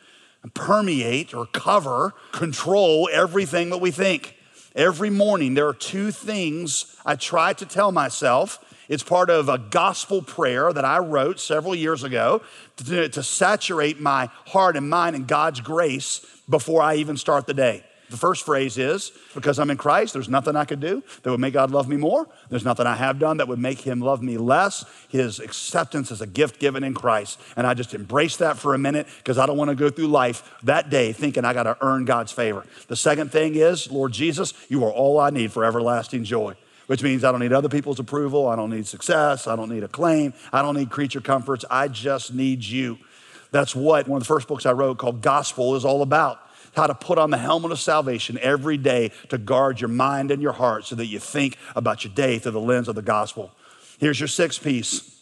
permeate 0.54 1.34
or 1.34 1.46
cover, 1.46 2.14
control 2.32 3.10
everything 3.12 3.70
that 3.70 3.78
we 3.78 3.92
think. 3.92 4.36
Every 4.76 5.10
morning, 5.10 5.54
there 5.54 5.68
are 5.68 5.74
two 5.74 6.12
things 6.12 6.96
I 7.06 7.16
try 7.16 7.54
to 7.54 7.66
tell 7.66 7.92
myself 7.92 8.60
it's 8.94 9.02
part 9.02 9.32
of 9.32 9.50
a 9.50 9.58
gospel 9.58 10.22
prayer 10.22 10.72
that 10.72 10.86
I 10.86 11.00
wrote 11.00 11.40
several 11.40 11.74
years 11.74 12.04
ago 12.04 12.44
to, 12.78 13.10
to, 13.10 13.24
saturate 13.24 14.00
my 14.00 14.30
heart 14.46 14.78
and 14.78 14.88
mind 14.88 15.16
in 15.16 15.26
God's 15.26 15.62
grace 15.62 16.24
before 16.48 16.82
I 16.82 16.96
even 16.96 17.18
start 17.18 17.48
the 17.48 17.56
day. 17.56 17.84
The 18.12 18.18
first 18.18 18.46
phrase 18.46 18.78
is 18.78 19.12
because 19.34 19.58
I'm 19.58 19.72
in 19.72 19.78
Christ, 19.78 20.14
there's 20.14 20.30
nothing 20.30 20.56
I 20.56 20.66
could 20.66 20.80
do 20.80 21.02
that 21.24 21.32
would 21.32 21.40
make 21.40 21.54
God 21.54 21.72
love 21.72 21.90
me 21.90 21.98
more. 21.98 22.28
There's 22.50 22.66
nothing 22.66 22.86
I 22.86 22.96
have 22.96 23.18
done 23.18 23.38
that 23.38 23.48
would 23.48 23.58
make 23.58 23.80
him 23.80 24.00
love 24.00 24.22
me 24.22 24.38
less. 24.38 24.86
His 25.10 25.40
acceptance 25.40 26.12
is 26.12 26.22
a 26.22 26.28
gift 26.28 26.60
given 26.60 26.84
in 26.84 26.94
Christ. 26.94 27.40
And 27.56 27.66
I 27.66 27.74
just 27.74 27.96
embrace 27.96 28.38
that 28.38 28.60
for 28.60 28.76
a 28.76 28.78
minute 28.78 29.08
because 29.18 29.40
I 29.40 29.48
don't 29.48 29.58
want 29.58 29.70
to 29.70 29.76
go 29.76 29.90
through 29.90 30.08
life 30.08 30.54
that 30.62 30.92
day 30.92 31.14
thinking 31.14 31.46
I 31.46 31.54
got 31.54 31.64
to 31.64 31.76
earn 31.82 32.06
God's 32.06 32.32
favor. 32.32 32.64
The 32.88 32.96
second 32.96 33.32
thing 33.32 33.56
is, 33.56 33.90
Lord 33.90 34.12
Jesus, 34.12 34.54
you 34.70 34.86
are 34.86 34.92
all 34.92 35.20
I 35.20 35.32
need 35.32 35.52
for 35.52 35.66
everlasting 35.66 36.26
joy 36.26 36.56
which 36.94 37.02
means 37.02 37.24
I 37.24 37.32
don't 37.32 37.40
need 37.40 37.54
other 37.54 37.70
people's 37.70 37.98
approval. 37.98 38.48
I 38.48 38.56
don't 38.56 38.70
need 38.70 38.86
success. 38.86 39.48
I 39.48 39.56
don't 39.56 39.70
need 39.70 39.84
acclaim. 39.84 40.32
I 40.52 40.62
don't 40.62 40.76
need 40.76 40.92
creature 40.92 41.22
comforts. 41.22 41.66
I 41.72 41.88
just 41.88 42.36
need 42.36 42.64
you. 42.64 43.00
That's 43.50 43.76
what 43.76 44.08
one 44.08 44.18
of 44.18 44.22
the 44.22 44.28
first 44.28 44.48
books 44.48 44.68
I 44.68 44.74
wrote 44.74 45.00
called 45.00 45.24
Gospel 45.24 45.76
is 45.76 45.86
all 45.86 46.04
about. 46.04 46.40
How 46.76 46.86
to 46.86 46.94
put 46.94 47.18
on 47.18 47.32
the 47.32 47.40
helmet 47.40 47.72
of 47.72 47.80
salvation 47.80 48.38
every 48.44 48.78
day 48.78 49.10
to 49.30 49.40
guard 49.40 49.82
your 49.82 49.88
mind 49.88 50.30
and 50.30 50.40
your 50.40 50.52
heart 50.52 50.86
so 50.86 50.94
that 50.94 51.08
you 51.08 51.18
think 51.18 51.58
about 51.76 52.04
your 52.04 52.14
day 52.14 52.38
through 52.38 52.52
the 52.52 52.60
lens 52.60 52.88
of 52.88 52.94
the 52.94 53.02
gospel. 53.02 53.50
Here's 53.98 54.20
your 54.20 54.28
sixth 54.28 54.64
piece. 54.64 55.20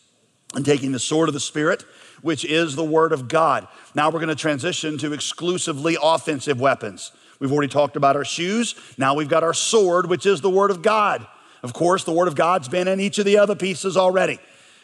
And 0.54 0.66
taking 0.66 0.92
the 0.92 1.00
sword 1.00 1.30
of 1.30 1.34
the 1.34 1.40
Spirit, 1.40 1.86
which 2.22 2.44
is 2.44 2.76
the 2.76 2.84
word 2.84 3.14
of 3.14 3.30
God. 3.30 3.66
Now 3.96 4.10
we're 4.10 4.20
going 4.20 4.28
to 4.28 4.36
transition 4.36 4.98
to 4.98 5.14
exclusively 5.14 5.96
offensive 6.04 6.60
weapons. 6.60 7.14
We've 7.40 7.54
already 7.54 7.70
talked 7.70 7.96
about 7.96 8.18
our 8.18 8.26
shoes. 8.26 8.76
Now 8.98 9.14
we've 9.14 9.30
got 9.30 9.44
our 9.44 9.54
sword, 9.54 10.10
which 10.10 10.26
is 10.26 10.42
the 10.42 10.50
Word 10.50 10.70
of 10.70 10.82
God. 10.82 11.26
Of 11.64 11.74
course, 11.74 12.04
the 12.04 12.12
Word 12.12 12.28
of 12.28 12.36
God's 12.36 12.68
been 12.68 12.88
in 12.88 13.00
each 13.00 13.20
of 13.20 13.26
the 13.26 13.38
other 13.38 13.56
pieces 13.56 13.96
already. 13.96 14.40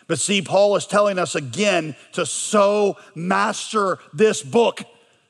But 0.07 0.19
see, 0.19 0.41
Paul 0.41 0.75
is 0.75 0.85
telling 0.85 1.19
us 1.19 1.35
again 1.35 1.95
to 2.13 2.25
so 2.25 2.97
master 3.13 3.99
this 4.13 4.41
book, 4.41 4.83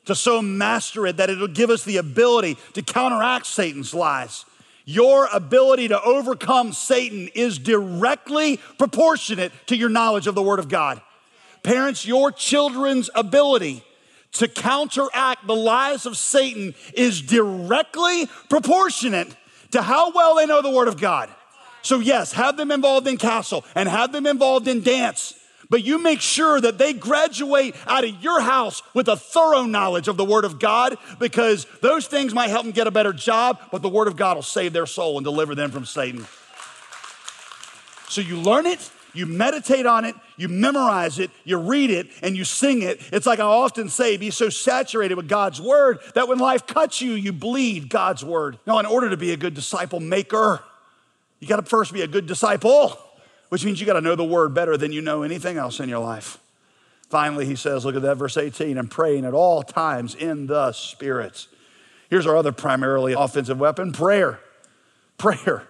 to 0.05 0.15
so 0.15 0.41
master 0.41 1.07
it 1.07 1.17
that 1.17 1.29
it'll 1.29 1.47
give 1.47 1.69
us 1.69 1.83
the 1.83 1.97
ability 1.97 2.57
to 2.73 2.81
counteract 2.81 3.47
Satan's 3.47 3.93
lies. 3.93 4.45
Your 4.85 5.27
ability 5.33 5.89
to 5.89 6.01
overcome 6.01 6.71
Satan 6.73 7.29
is 7.33 7.57
directly 7.59 8.57
proportionate 8.77 9.51
to 9.67 9.75
your 9.75 9.89
knowledge 9.89 10.27
of 10.27 10.35
the 10.35 10.43
Word 10.43 10.59
of 10.59 10.69
God. 10.69 11.01
Parents, 11.63 12.05
your 12.05 12.31
children's 12.31 13.09
ability 13.13 13.83
to 14.33 14.47
counteract 14.47 15.47
the 15.47 15.55
lies 15.55 16.05
of 16.05 16.15
Satan 16.15 16.75
is 16.93 17.21
directly 17.21 18.27
proportionate 18.49 19.35
to 19.71 19.81
how 19.81 20.11
well 20.11 20.35
they 20.35 20.45
know 20.45 20.61
the 20.61 20.71
Word 20.71 20.87
of 20.87 20.99
God. 20.99 21.29
So, 21.81 21.99
yes, 21.99 22.33
have 22.33 22.57
them 22.57 22.71
involved 22.71 23.07
in 23.07 23.17
castle 23.17 23.63
and 23.75 23.87
have 23.87 24.11
them 24.11 24.25
involved 24.25 24.67
in 24.67 24.81
dance, 24.81 25.33
but 25.69 25.83
you 25.83 26.01
make 26.01 26.21
sure 26.21 26.59
that 26.59 26.77
they 26.77 26.93
graduate 26.93 27.75
out 27.85 28.03
of 28.03 28.21
your 28.21 28.41
house 28.41 28.81
with 28.93 29.07
a 29.07 29.15
thorough 29.15 29.63
knowledge 29.63 30.07
of 30.07 30.17
the 30.17 30.25
Word 30.25 30.43
of 30.43 30.59
God 30.59 30.97
because 31.19 31.65
those 31.81 32.07
things 32.07 32.33
might 32.33 32.49
help 32.49 32.63
them 32.63 32.71
get 32.71 32.87
a 32.87 32.91
better 32.91 33.13
job, 33.13 33.59
but 33.71 33.81
the 33.81 33.89
Word 33.89 34.07
of 34.07 34.15
God 34.15 34.35
will 34.35 34.43
save 34.43 34.73
their 34.73 34.85
soul 34.85 35.17
and 35.17 35.23
deliver 35.23 35.55
them 35.55 35.71
from 35.71 35.85
Satan. 35.85 36.25
So, 38.09 38.21
you 38.21 38.37
learn 38.37 38.65
it, 38.65 38.89
you 39.13 39.25
meditate 39.25 39.85
on 39.85 40.03
it, 40.05 40.15
you 40.37 40.47
memorize 40.47 41.19
it, 41.19 41.31
you 41.43 41.57
read 41.57 41.89
it, 41.89 42.07
and 42.21 42.37
you 42.37 42.45
sing 42.45 42.83
it. 42.83 43.01
It's 43.11 43.25
like 43.25 43.39
I 43.39 43.43
often 43.43 43.89
say 43.89 44.17
be 44.17 44.29
so 44.29 44.49
saturated 44.49 45.15
with 45.15 45.27
God's 45.27 45.59
word 45.59 45.99
that 46.15 46.27
when 46.27 46.37
life 46.37 46.67
cuts 46.67 47.01
you, 47.01 47.13
you 47.13 47.33
bleed 47.33 47.89
God's 47.89 48.23
word. 48.23 48.59
Now, 48.65 48.79
in 48.79 48.85
order 48.85 49.09
to 49.09 49.17
be 49.17 49.33
a 49.33 49.37
good 49.37 49.55
disciple 49.55 49.99
maker, 49.99 50.61
you 51.39 51.47
got 51.47 51.57
to 51.57 51.63
first 51.63 51.91
be 51.91 52.01
a 52.01 52.07
good 52.07 52.27
disciple, 52.27 52.97
which 53.49 53.65
means 53.65 53.79
you 53.79 53.85
got 53.85 53.93
to 53.93 54.01
know 54.01 54.15
the 54.15 54.23
word 54.23 54.53
better 54.53 54.77
than 54.77 54.91
you 54.91 55.01
know 55.01 55.23
anything 55.23 55.57
else 55.57 55.79
in 55.79 55.89
your 55.89 55.99
life. 55.99 56.37
Finally, 57.09 57.45
he 57.45 57.55
says, 57.55 57.85
look 57.85 57.95
at 57.95 58.01
that, 58.01 58.15
verse 58.15 58.37
18, 58.37 58.77
and 58.77 58.91
praying 58.91 59.25
at 59.25 59.33
all 59.33 59.63
times 59.63 60.13
in 60.13 60.47
the 60.47 60.71
Spirit. 60.73 61.47
Here's 62.09 62.27
our 62.27 62.35
other 62.35 62.51
primarily 62.51 63.13
offensive 63.13 63.59
weapon 63.59 63.91
prayer. 63.91 64.39
Prayer. 65.17 65.63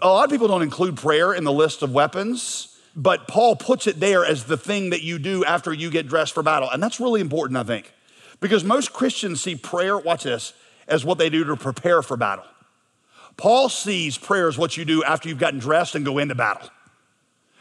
A 0.00 0.08
lot 0.08 0.24
of 0.24 0.30
people 0.30 0.48
don't 0.48 0.62
include 0.62 0.96
prayer 0.96 1.32
in 1.32 1.44
the 1.44 1.52
list 1.52 1.82
of 1.82 1.92
weapons, 1.92 2.75
but 2.96 3.28
Paul 3.28 3.56
puts 3.56 3.86
it 3.86 4.00
there 4.00 4.24
as 4.24 4.44
the 4.44 4.56
thing 4.56 4.90
that 4.90 5.02
you 5.02 5.18
do 5.18 5.44
after 5.44 5.72
you 5.72 5.90
get 5.90 6.08
dressed 6.08 6.32
for 6.32 6.42
battle. 6.42 6.70
And 6.70 6.82
that's 6.82 6.98
really 6.98 7.20
important, 7.20 7.58
I 7.58 7.62
think, 7.62 7.92
because 8.40 8.64
most 8.64 8.94
Christians 8.94 9.42
see 9.42 9.54
prayer, 9.54 9.98
watch 9.98 10.24
this, 10.24 10.54
as 10.88 11.04
what 11.04 11.18
they 11.18 11.28
do 11.28 11.44
to 11.44 11.56
prepare 11.56 12.00
for 12.00 12.16
battle. 12.16 12.46
Paul 13.36 13.68
sees 13.68 14.16
prayer 14.16 14.48
as 14.48 14.56
what 14.56 14.78
you 14.78 14.86
do 14.86 15.04
after 15.04 15.28
you've 15.28 15.38
gotten 15.38 15.58
dressed 15.58 15.94
and 15.94 16.06
go 16.06 16.16
into 16.16 16.34
battle. 16.34 16.70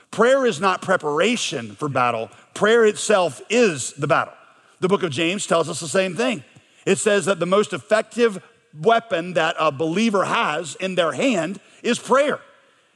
Prayer 0.09 0.45
is 0.45 0.61
not 0.61 0.81
preparation 0.81 1.75
for 1.75 1.89
battle, 1.89 2.29
prayer 2.53 2.85
itself 2.85 3.41
is 3.49 3.91
the 3.93 4.07
battle. 4.07 4.33
The 4.79 4.87
book 4.87 5.03
of 5.03 5.11
James 5.11 5.45
tells 5.45 5.67
us 5.67 5.81
the 5.81 5.89
same 5.89 6.15
thing. 6.15 6.45
It 6.85 6.97
says 6.97 7.25
that 7.25 7.39
the 7.39 7.45
most 7.45 7.73
effective 7.73 8.41
weapon 8.79 9.33
that 9.33 9.55
a 9.59 9.71
believer 9.71 10.23
has 10.23 10.75
in 10.75 10.95
their 10.95 11.11
hand 11.11 11.59
is 11.83 11.99
prayer. 11.99 12.39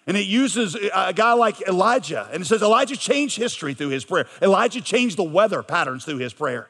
And 0.10 0.18
it 0.18 0.26
uses 0.26 0.74
a 0.74 1.14
guy 1.14 1.34
like 1.34 1.62
Elijah. 1.68 2.28
And 2.34 2.42
it 2.42 2.46
says 2.48 2.64
Elijah 2.64 2.98
changed 2.98 3.38
history 3.38 3.76
through 3.76 3.90
his 3.90 4.04
prayer. 4.04 4.26
Elijah 4.42 4.82
changed 4.82 5.18
the 5.18 5.24
weather 5.24 5.62
patterns 5.62 6.04
through 6.04 6.18
his 6.18 6.34
prayer. 6.34 6.68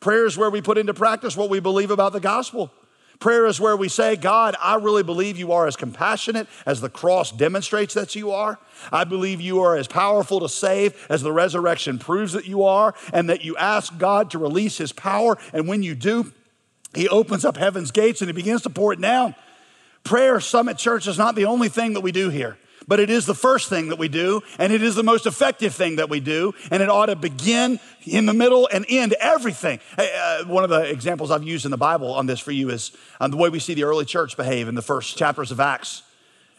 Prayer 0.00 0.26
is 0.26 0.36
where 0.36 0.50
we 0.50 0.60
put 0.60 0.76
into 0.76 0.92
practice 0.92 1.36
what 1.36 1.50
we 1.50 1.60
believe 1.60 1.92
about 1.92 2.12
the 2.12 2.18
gospel. 2.18 2.72
Prayer 3.20 3.46
is 3.46 3.60
where 3.60 3.76
we 3.76 3.88
say, 3.88 4.16
God, 4.16 4.56
I 4.60 4.74
really 4.74 5.04
believe 5.04 5.38
you 5.38 5.52
are 5.52 5.68
as 5.68 5.76
compassionate 5.76 6.48
as 6.66 6.80
the 6.80 6.88
cross 6.88 7.30
demonstrates 7.30 7.94
that 7.94 8.16
you 8.16 8.32
are. 8.32 8.58
I 8.90 9.04
believe 9.04 9.40
you 9.40 9.60
are 9.60 9.76
as 9.76 9.86
powerful 9.86 10.40
to 10.40 10.48
save 10.48 11.06
as 11.08 11.22
the 11.22 11.30
resurrection 11.30 11.96
proves 11.96 12.32
that 12.32 12.48
you 12.48 12.64
are, 12.64 12.96
and 13.12 13.30
that 13.30 13.44
you 13.44 13.56
ask 13.56 13.96
God 13.98 14.32
to 14.32 14.38
release 14.38 14.78
his 14.78 14.90
power. 14.90 15.38
And 15.52 15.68
when 15.68 15.84
you 15.84 15.94
do, 15.94 16.32
he 16.92 17.08
opens 17.08 17.44
up 17.44 17.56
heaven's 17.56 17.92
gates 17.92 18.20
and 18.20 18.28
he 18.28 18.32
begins 18.32 18.62
to 18.62 18.70
pour 18.70 18.92
it 18.92 19.00
down. 19.00 19.36
Prayer 20.02 20.40
Summit 20.40 20.76
Church 20.76 21.06
is 21.06 21.18
not 21.18 21.36
the 21.36 21.44
only 21.44 21.68
thing 21.68 21.92
that 21.92 22.00
we 22.00 22.10
do 22.10 22.30
here 22.30 22.58
but 22.90 22.98
it 22.98 23.08
is 23.08 23.24
the 23.24 23.36
first 23.36 23.68
thing 23.68 23.90
that 23.90 24.00
we 24.00 24.08
do, 24.08 24.42
and 24.58 24.72
it 24.72 24.82
is 24.82 24.96
the 24.96 25.04
most 25.04 25.24
effective 25.24 25.72
thing 25.72 25.94
that 25.94 26.10
we 26.10 26.18
do, 26.18 26.52
and 26.72 26.82
it 26.82 26.88
ought 26.88 27.06
to 27.06 27.14
begin 27.14 27.78
in 28.02 28.26
the 28.26 28.34
middle 28.34 28.68
and 28.72 28.84
end 28.88 29.14
everything. 29.20 29.78
Uh, 29.96 30.42
one 30.46 30.64
of 30.64 30.70
the 30.70 30.90
examples 30.90 31.30
I've 31.30 31.44
used 31.44 31.64
in 31.64 31.70
the 31.70 31.76
Bible 31.76 32.12
on 32.12 32.26
this 32.26 32.40
for 32.40 32.50
you 32.50 32.68
is 32.68 32.90
um, 33.20 33.30
the 33.30 33.36
way 33.36 33.48
we 33.48 33.60
see 33.60 33.74
the 33.74 33.84
early 33.84 34.04
church 34.04 34.36
behave 34.36 34.66
in 34.66 34.74
the 34.74 34.82
first 34.82 35.16
chapters 35.16 35.52
of 35.52 35.60
Acts. 35.60 36.02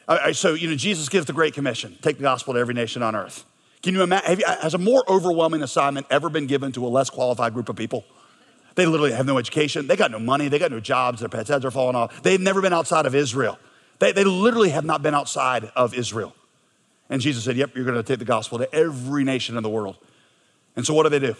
Uh, 0.07 0.31
so, 0.31 0.53
you 0.53 0.69
know, 0.69 0.75
Jesus 0.75 1.09
gives 1.09 1.25
the 1.25 1.33
Great 1.33 1.53
Commission 1.53 1.97
take 2.01 2.15
the 2.15 2.23
gospel 2.23 2.53
to 2.53 2.61
every 2.61 2.75
nation 2.75 3.03
on 3.03 3.13
earth. 3.13 3.43
Can 3.83 3.93
you 3.93 4.01
imagine? 4.01 4.39
You, 4.39 4.45
has 4.45 4.73
a 4.73 4.77
more 4.77 5.03
overwhelming 5.09 5.63
assignment 5.63 6.07
ever 6.09 6.29
been 6.29 6.47
given 6.47 6.71
to 6.71 6.85
a 6.85 6.87
less 6.87 7.09
qualified 7.09 7.53
group 7.53 7.67
of 7.67 7.75
people? 7.75 8.05
They 8.75 8.85
literally 8.85 9.11
have 9.11 9.25
no 9.25 9.37
education. 9.37 9.85
They 9.85 9.97
got 9.97 10.11
no 10.11 10.19
money. 10.19 10.47
They 10.47 10.59
got 10.59 10.71
no 10.71 10.79
jobs. 10.79 11.19
Their 11.19 11.27
pets' 11.27 11.49
heads 11.49 11.65
are 11.65 11.71
falling 11.71 11.97
off. 11.97 12.23
They've 12.23 12.39
never 12.39 12.61
been 12.61 12.71
outside 12.71 13.05
of 13.05 13.15
Israel. 13.15 13.59
They, 14.01 14.11
they 14.11 14.23
literally 14.23 14.69
have 14.69 14.83
not 14.83 15.03
been 15.03 15.13
outside 15.13 15.65
of 15.75 15.93
Israel. 15.93 16.33
And 17.07 17.21
Jesus 17.21 17.43
said, 17.43 17.55
Yep, 17.55 17.75
you're 17.75 17.85
going 17.85 17.97
to 17.97 18.03
take 18.03 18.17
the 18.17 18.25
gospel 18.25 18.57
to 18.57 18.73
every 18.73 19.23
nation 19.23 19.57
in 19.57 19.63
the 19.63 19.69
world. 19.69 19.95
And 20.75 20.83
so 20.83 20.95
what 20.95 21.03
do 21.03 21.09
they 21.09 21.19
do? 21.19 21.35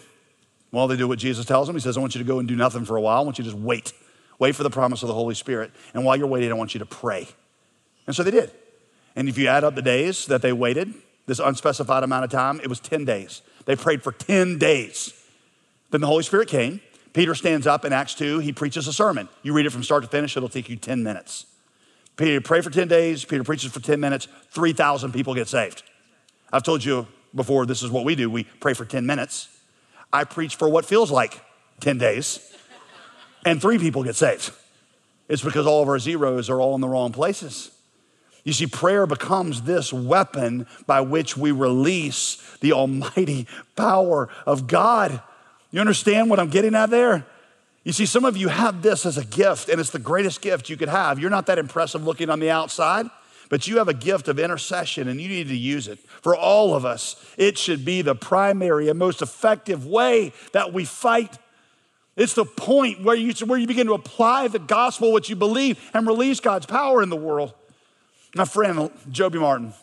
Well, 0.70 0.86
they 0.86 0.96
do 0.96 1.08
what 1.08 1.18
Jesus 1.18 1.44
tells 1.44 1.66
them. 1.66 1.74
He 1.74 1.80
says, 1.80 1.96
I 1.96 2.00
want 2.00 2.14
you 2.14 2.20
to 2.20 2.24
go 2.24 2.38
and 2.38 2.46
do 2.46 2.54
nothing 2.54 2.84
for 2.84 2.96
a 2.96 3.00
while. 3.00 3.18
I 3.18 3.20
want 3.22 3.38
you 3.38 3.44
to 3.44 3.50
just 3.50 3.60
wait. 3.60 3.92
Wait 4.38 4.54
for 4.54 4.62
the 4.62 4.70
promise 4.70 5.02
of 5.02 5.08
the 5.08 5.14
Holy 5.14 5.34
Spirit. 5.34 5.72
And 5.92 6.04
while 6.04 6.16
you're 6.16 6.28
waiting, 6.28 6.52
I 6.52 6.54
want 6.54 6.72
you 6.72 6.78
to 6.78 6.86
pray. 6.86 7.26
And 8.06 8.14
so 8.14 8.22
they 8.22 8.30
did. 8.30 8.52
And 9.16 9.28
if 9.28 9.36
you 9.36 9.48
add 9.48 9.64
up 9.64 9.74
the 9.74 9.82
days 9.82 10.26
that 10.26 10.40
they 10.40 10.52
waited, 10.52 10.94
this 11.26 11.40
unspecified 11.40 12.04
amount 12.04 12.24
of 12.24 12.30
time, 12.30 12.60
it 12.60 12.68
was 12.68 12.78
10 12.78 13.04
days. 13.04 13.42
They 13.64 13.74
prayed 13.74 14.04
for 14.04 14.12
10 14.12 14.58
days. 14.58 15.12
Then 15.90 16.00
the 16.00 16.06
Holy 16.06 16.22
Spirit 16.22 16.46
came. 16.46 16.80
Peter 17.12 17.34
stands 17.34 17.66
up 17.66 17.84
in 17.84 17.92
Acts 17.92 18.14
2. 18.14 18.38
He 18.38 18.52
preaches 18.52 18.86
a 18.86 18.92
sermon. 18.92 19.28
You 19.42 19.52
read 19.52 19.66
it 19.66 19.70
from 19.70 19.82
start 19.82 20.04
to 20.04 20.08
finish, 20.08 20.36
it'll 20.36 20.48
take 20.48 20.68
you 20.68 20.76
10 20.76 21.02
minutes. 21.02 21.46
Peter 22.16 22.40
prayed 22.40 22.64
for 22.64 22.70
10 22.70 22.88
days. 22.88 23.24
Peter 23.24 23.44
preaches 23.44 23.72
for 23.72 23.80
10 23.80 23.98
minutes. 24.00 24.28
3,000 24.50 25.12
people 25.12 25.34
get 25.34 25.48
saved. 25.48 25.82
I've 26.52 26.62
told 26.62 26.84
you 26.84 27.06
before, 27.34 27.66
this 27.66 27.82
is 27.82 27.90
what 27.90 28.04
we 28.04 28.14
do. 28.14 28.30
We 28.30 28.44
pray 28.44 28.74
for 28.74 28.84
10 28.84 29.06
minutes. 29.06 29.48
I 30.12 30.24
preach 30.24 30.56
for 30.56 30.68
what 30.68 30.84
feels 30.84 31.10
like 31.10 31.42
10 31.80 31.98
days, 31.98 32.54
and 33.44 33.60
three 33.60 33.78
people 33.78 34.04
get 34.04 34.14
saved. 34.14 34.52
It's 35.28 35.42
because 35.42 35.66
all 35.66 35.82
of 35.82 35.88
our 35.88 35.98
zeros 35.98 36.50
are 36.50 36.60
all 36.60 36.74
in 36.74 36.80
the 36.80 36.88
wrong 36.88 37.12
places. 37.12 37.70
You 38.44 38.52
see, 38.52 38.66
prayer 38.66 39.06
becomes 39.06 39.62
this 39.62 39.92
weapon 39.92 40.66
by 40.86 41.00
which 41.00 41.36
we 41.36 41.52
release 41.52 42.36
the 42.60 42.72
almighty 42.72 43.46
power 43.76 44.28
of 44.46 44.66
God. 44.66 45.22
You 45.70 45.80
understand 45.80 46.28
what 46.28 46.40
I'm 46.40 46.50
getting 46.50 46.74
at 46.74 46.90
there? 46.90 47.24
You 47.84 47.92
see, 47.92 48.06
some 48.06 48.24
of 48.24 48.36
you 48.36 48.48
have 48.48 48.82
this 48.82 49.04
as 49.04 49.18
a 49.18 49.24
gift, 49.24 49.68
and 49.68 49.80
it's 49.80 49.90
the 49.90 49.98
greatest 49.98 50.40
gift 50.40 50.70
you 50.70 50.76
could 50.76 50.88
have. 50.88 51.18
You're 51.18 51.30
not 51.30 51.46
that 51.46 51.58
impressive 51.58 52.04
looking 52.04 52.30
on 52.30 52.38
the 52.38 52.50
outside, 52.50 53.06
but 53.48 53.66
you 53.66 53.78
have 53.78 53.88
a 53.88 53.94
gift 53.94 54.28
of 54.28 54.38
intercession 54.38 55.08
and 55.08 55.20
you 55.20 55.28
need 55.28 55.48
to 55.48 55.56
use 55.56 55.88
it. 55.88 55.98
For 56.22 56.34
all 56.36 56.74
of 56.74 56.84
us, 56.84 57.16
it 57.36 57.58
should 57.58 57.84
be 57.84 58.00
the 58.00 58.14
primary 58.14 58.88
and 58.88 58.98
most 58.98 59.20
effective 59.20 59.84
way 59.84 60.32
that 60.52 60.72
we 60.72 60.84
fight. 60.84 61.36
It's 62.16 62.34
the 62.34 62.44
point 62.44 63.02
where 63.02 63.16
you, 63.16 63.32
where 63.46 63.58
you 63.58 63.66
begin 63.66 63.88
to 63.88 63.94
apply 63.94 64.48
the 64.48 64.58
gospel, 64.58 65.12
what 65.12 65.28
you 65.28 65.36
believe, 65.36 65.78
and 65.92 66.06
release 66.06 66.40
God's 66.40 66.66
power 66.66 67.02
in 67.02 67.08
the 67.08 67.16
world. 67.16 67.52
My 68.34 68.44
friend, 68.44 68.90
Joby 69.10 69.38
Martin, 69.38 69.74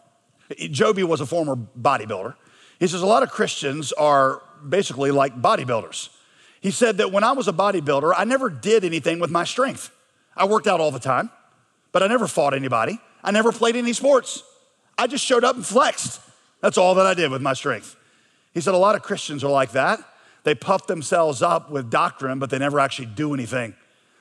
Joby 0.71 1.03
was 1.03 1.21
a 1.21 1.25
former 1.25 1.55
bodybuilder. 1.55 2.35
He 2.79 2.87
says 2.87 3.01
a 3.01 3.05
lot 3.05 3.23
of 3.23 3.29
Christians 3.29 3.91
are 3.91 4.41
basically 4.67 5.11
like 5.11 5.39
bodybuilders. 5.41 6.09
He 6.61 6.71
said 6.71 6.97
that 6.97 7.11
when 7.11 7.23
I 7.23 7.31
was 7.31 7.47
a 7.47 7.53
bodybuilder, 7.53 8.13
I 8.15 8.25
never 8.25 8.49
did 8.49 8.83
anything 8.83 9.19
with 9.19 9.31
my 9.31 9.43
strength. 9.43 9.91
I 10.35 10.45
worked 10.45 10.67
out 10.67 10.79
all 10.79 10.91
the 10.91 10.99
time, 10.99 11.29
but 11.91 12.03
I 12.03 12.07
never 12.07 12.27
fought 12.27 12.53
anybody. 12.53 12.99
I 13.23 13.31
never 13.31 13.51
played 13.51 13.75
any 13.75 13.93
sports. 13.93 14.43
I 14.97 15.07
just 15.07 15.25
showed 15.25 15.43
up 15.43 15.55
and 15.55 15.65
flexed. 15.65 16.21
That's 16.61 16.77
all 16.77 16.95
that 16.95 17.05
I 17.05 17.13
did 17.13 17.31
with 17.31 17.41
my 17.41 17.53
strength. 17.53 17.95
He 18.53 18.61
said 18.61 18.73
a 18.73 18.77
lot 18.77 18.95
of 18.95 19.01
Christians 19.01 19.43
are 19.43 19.51
like 19.51 19.71
that. 19.71 19.99
They 20.43 20.55
puff 20.55 20.87
themselves 20.87 21.41
up 21.41 21.69
with 21.69 21.89
doctrine, 21.89 22.39
but 22.39 22.49
they 22.49 22.57
never 22.57 22.79
actually 22.79 23.07
do 23.07 23.33
anything. 23.33 23.75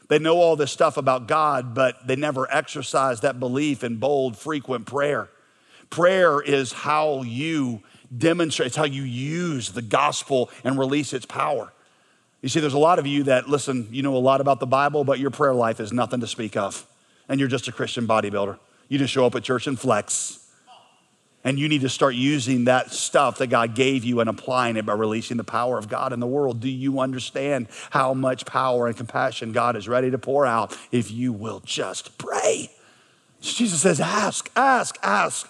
They 0.09 0.19
know 0.19 0.37
all 0.37 0.57
this 0.57 0.73
stuff 0.73 0.97
about 0.97 1.29
God, 1.29 1.75
but 1.75 2.07
they 2.07 2.17
never 2.17 2.51
exercise 2.53 3.21
that 3.21 3.39
belief 3.39 3.85
in 3.85 3.97
bold, 3.97 4.37
frequent 4.37 4.87
prayer. 4.87 5.29
Prayer 5.91 6.41
is 6.41 6.73
how 6.73 7.23
you 7.23 7.83
demonstrate, 8.17 8.69
it's 8.69 8.77
how 8.77 8.85
you 8.85 9.03
use 9.03 9.71
the 9.71 9.83
gospel 9.83 10.51
and 10.65 10.79
release 10.79 11.13
its 11.13 11.27
power. 11.27 11.73
You 12.41 12.49
see, 12.49 12.61
there's 12.61 12.75
a 12.75 12.79
lot 12.79 12.99
of 12.99 13.07
you 13.07 13.25
that, 13.25 13.49
listen, 13.49 13.89
you 13.91 14.03
know 14.03 14.17
a 14.17 14.19
lot 14.19 14.41
about 14.41 14.61
the 14.61 14.67
Bible, 14.67 15.03
but 15.03 15.19
your 15.19 15.31
prayer 15.31 15.55
life 15.55 15.81
is 15.81 15.93
nothing 15.93 16.21
to 16.21 16.27
speak 16.27 16.57
of. 16.57 16.87
And 17.29 17.41
you're 17.41 17.49
just 17.49 17.67
a 17.69 17.73
Christian 17.73 18.07
bodybuilder. 18.07 18.59
You 18.89 18.99
just 18.99 19.13
show 19.13 19.27
up 19.27 19.35
at 19.35 19.43
church 19.43 19.67
and 19.67 19.79
flex. 19.79 20.39
And 21.45 21.59
you 21.59 21.69
need 21.69 21.81
to 21.83 21.89
start 21.89 22.15
using 22.15 22.65
that 22.65 22.91
stuff 22.91 23.39
that 23.39 23.47
God 23.49 23.75
gave 23.75 24.05
you 24.05 24.21
and 24.21 24.29
applying 24.29 24.77
it 24.77 24.87
by 24.87 24.95
releasing 24.95 25.37
the 25.37 25.45
power 25.45 25.79
of 25.79 25.89
God 25.89 26.13
in 26.13 26.21
the 26.21 26.27
world. 26.27 26.61
Do 26.61 26.69
you 26.69 27.01
understand 27.01 27.69
how 27.91 28.15
much 28.15 28.45
power 28.45 28.87
and 28.87 28.97
compassion 28.97 29.53
God 29.53 29.77
is 29.77 29.89
ready 29.89 30.11
to 30.11 30.19
pour 30.19 30.47
out 30.47 30.77
if 30.93 31.11
you 31.11 31.33
will 31.33 31.61
just 31.61 32.19
pray? 32.19 32.71
Jesus 33.41 33.83
says, 33.83 34.01
ask, 34.01 34.51
ask, 34.57 34.97
ask. 35.03 35.49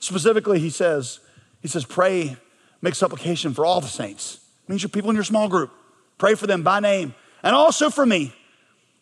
Specifically, 0.00 0.58
he 0.58 0.70
says, 0.70 1.20
he 1.62 1.68
says, 1.68 1.84
pray, 1.84 2.36
make 2.82 2.94
supplication 2.94 3.54
for 3.54 3.64
all 3.64 3.80
the 3.80 3.88
saints. 3.88 4.40
It 4.64 4.70
means 4.70 4.82
your 4.82 4.90
people 4.90 5.10
in 5.10 5.16
your 5.16 5.24
small 5.24 5.48
group. 5.48 5.72
Pray 6.18 6.34
for 6.34 6.46
them 6.46 6.62
by 6.62 6.80
name. 6.80 7.14
And 7.42 7.54
also 7.54 7.90
for 7.90 8.04
me. 8.04 8.34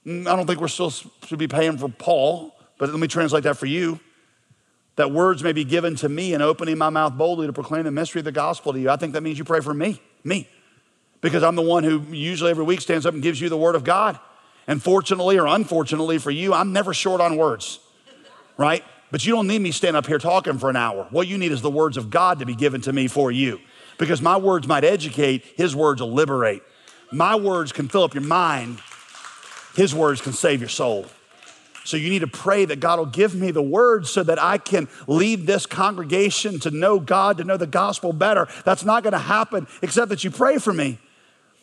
Mm, 0.06 0.26
I 0.28 0.36
don't 0.36 0.46
think 0.46 0.60
we're 0.60 0.68
still 0.68 0.90
should 0.90 1.38
be 1.38 1.48
paying 1.48 1.78
for 1.78 1.88
Paul, 1.88 2.54
but 2.78 2.90
let 2.90 3.00
me 3.00 3.08
translate 3.08 3.42
that 3.44 3.56
for 3.56 3.66
you 3.66 3.98
that 4.96 5.10
words 5.10 5.42
may 5.42 5.52
be 5.52 5.64
given 5.64 5.94
to 5.96 6.08
me 6.08 6.34
and 6.34 6.42
opening 6.42 6.76
my 6.76 6.90
mouth 6.90 7.16
boldly 7.16 7.46
to 7.46 7.52
proclaim 7.52 7.84
the 7.84 7.90
mystery 7.90 8.20
of 8.20 8.24
the 8.24 8.32
gospel 8.32 8.72
to 8.72 8.80
you. 8.80 8.90
I 8.90 8.96
think 8.96 9.12
that 9.12 9.22
means 9.22 9.38
you 9.38 9.44
pray 9.44 9.60
for 9.60 9.74
me, 9.74 10.00
me, 10.24 10.48
because 11.20 11.42
I'm 11.42 11.54
the 11.54 11.62
one 11.62 11.84
who 11.84 12.00
usually 12.10 12.50
every 12.50 12.64
week 12.64 12.80
stands 12.80 13.06
up 13.06 13.14
and 13.14 13.22
gives 13.22 13.40
you 13.40 13.48
the 13.48 13.56
word 13.56 13.74
of 13.74 13.84
God. 13.84 14.18
And 14.66 14.82
fortunately 14.82 15.38
or 15.38 15.46
unfortunately 15.46 16.18
for 16.18 16.30
you, 16.30 16.52
I'm 16.52 16.72
never 16.72 16.92
short 16.92 17.20
on 17.20 17.36
words, 17.36 17.78
right? 18.56 18.82
But 19.10 19.24
you 19.24 19.32
don't 19.34 19.46
need 19.46 19.60
me 19.60 19.70
stand 19.70 19.96
up 19.96 20.06
here 20.06 20.18
talking 20.18 20.58
for 20.58 20.70
an 20.70 20.76
hour. 20.76 21.06
What 21.10 21.28
you 21.28 21.38
need 21.38 21.52
is 21.52 21.62
the 21.62 21.70
words 21.70 21.96
of 21.96 22.10
God 22.10 22.40
to 22.40 22.46
be 22.46 22.56
given 22.56 22.80
to 22.82 22.92
me 22.92 23.06
for 23.06 23.30
you, 23.30 23.60
because 23.98 24.20
my 24.20 24.36
words 24.36 24.66
might 24.66 24.82
educate, 24.82 25.44
His 25.56 25.76
words 25.76 26.00
will 26.00 26.12
liberate. 26.12 26.62
My 27.12 27.36
words 27.36 27.72
can 27.72 27.88
fill 27.88 28.04
up 28.04 28.14
your 28.14 28.24
mind, 28.24 28.80
His 29.74 29.94
words 29.94 30.20
can 30.20 30.32
save 30.32 30.60
your 30.60 30.68
soul. 30.68 31.06
So 31.84 31.96
you 31.96 32.10
need 32.10 32.20
to 32.20 32.26
pray 32.26 32.64
that 32.64 32.80
God 32.80 32.98
will 32.98 33.06
give 33.06 33.34
me 33.34 33.52
the 33.52 33.62
words 33.62 34.10
so 34.10 34.24
that 34.24 34.42
I 34.42 34.58
can 34.58 34.88
lead 35.06 35.46
this 35.46 35.66
congregation 35.66 36.58
to 36.60 36.72
know 36.72 36.98
God, 36.98 37.38
to 37.38 37.44
know 37.44 37.56
the 37.56 37.66
gospel 37.66 38.12
better. 38.12 38.48
That's 38.64 38.84
not 38.84 39.04
going 39.04 39.12
to 39.12 39.18
happen 39.18 39.68
except 39.82 40.08
that 40.08 40.24
you 40.24 40.32
pray 40.32 40.58
for 40.58 40.72
me. 40.72 40.98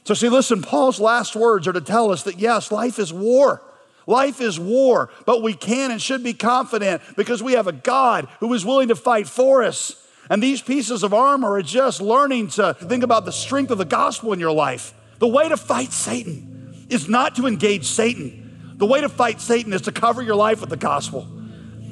So, 0.05 0.13
see, 0.13 0.29
listen, 0.29 0.61
Paul's 0.61 0.99
last 0.99 1.35
words 1.35 1.67
are 1.67 1.73
to 1.73 1.81
tell 1.81 2.09
us 2.09 2.23
that 2.23 2.39
yes, 2.39 2.71
life 2.71 2.99
is 2.99 3.11
war. 3.11 3.61
Life 4.05 4.41
is 4.41 4.59
war, 4.59 5.09
but 5.25 5.41
we 5.41 5.53
can 5.53 5.91
and 5.91 6.01
should 6.01 6.23
be 6.23 6.33
confident 6.33 7.01
because 7.15 7.41
we 7.41 7.53
have 7.53 7.67
a 7.67 7.71
God 7.71 8.27
who 8.39 8.53
is 8.53 8.65
willing 8.65 8.89
to 8.89 8.95
fight 8.95 9.27
for 9.27 9.63
us. 9.63 9.95
And 10.29 10.41
these 10.41 10.61
pieces 10.61 11.03
of 11.03 11.13
armor 11.13 11.53
are 11.53 11.61
just 11.61 12.01
learning 12.01 12.49
to 12.49 12.73
think 12.73 13.03
about 13.03 13.25
the 13.25 13.31
strength 13.31 13.71
of 13.71 13.77
the 13.77 13.85
gospel 13.85 14.33
in 14.33 14.39
your 14.39 14.51
life. 14.51 14.93
The 15.23 15.29
way 15.29 15.47
to 15.47 15.55
fight 15.55 15.93
Satan 15.93 16.85
is 16.89 17.07
not 17.07 17.37
to 17.37 17.47
engage 17.47 17.85
Satan. 17.85 18.75
The 18.75 18.85
way 18.85 18.99
to 18.99 19.07
fight 19.07 19.39
Satan 19.39 19.71
is 19.71 19.83
to 19.83 19.93
cover 19.93 20.21
your 20.21 20.35
life 20.35 20.59
with 20.59 20.69
the 20.69 20.75
gospel. 20.75 21.25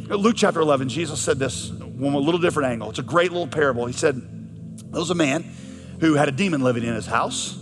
Luke 0.10 0.36
chapter 0.36 0.60
11, 0.60 0.90
Jesus 0.90 1.22
said 1.22 1.40
this 1.40 1.70
from 1.70 2.14
a 2.14 2.18
little 2.18 2.42
different 2.42 2.74
angle. 2.74 2.90
It's 2.90 3.00
a 3.00 3.04
great 3.04 3.32
little 3.32 3.48
parable. 3.48 3.86
He 3.86 3.94
said, 3.94 4.22
There 4.92 5.00
was 5.00 5.12
a 5.12 5.16
man 5.16 5.46
who 6.02 6.16
had 6.16 6.28
a 6.28 6.34
demon 6.34 6.60
living 6.60 6.84
in 6.84 6.94
his 6.94 7.06
house, 7.06 7.58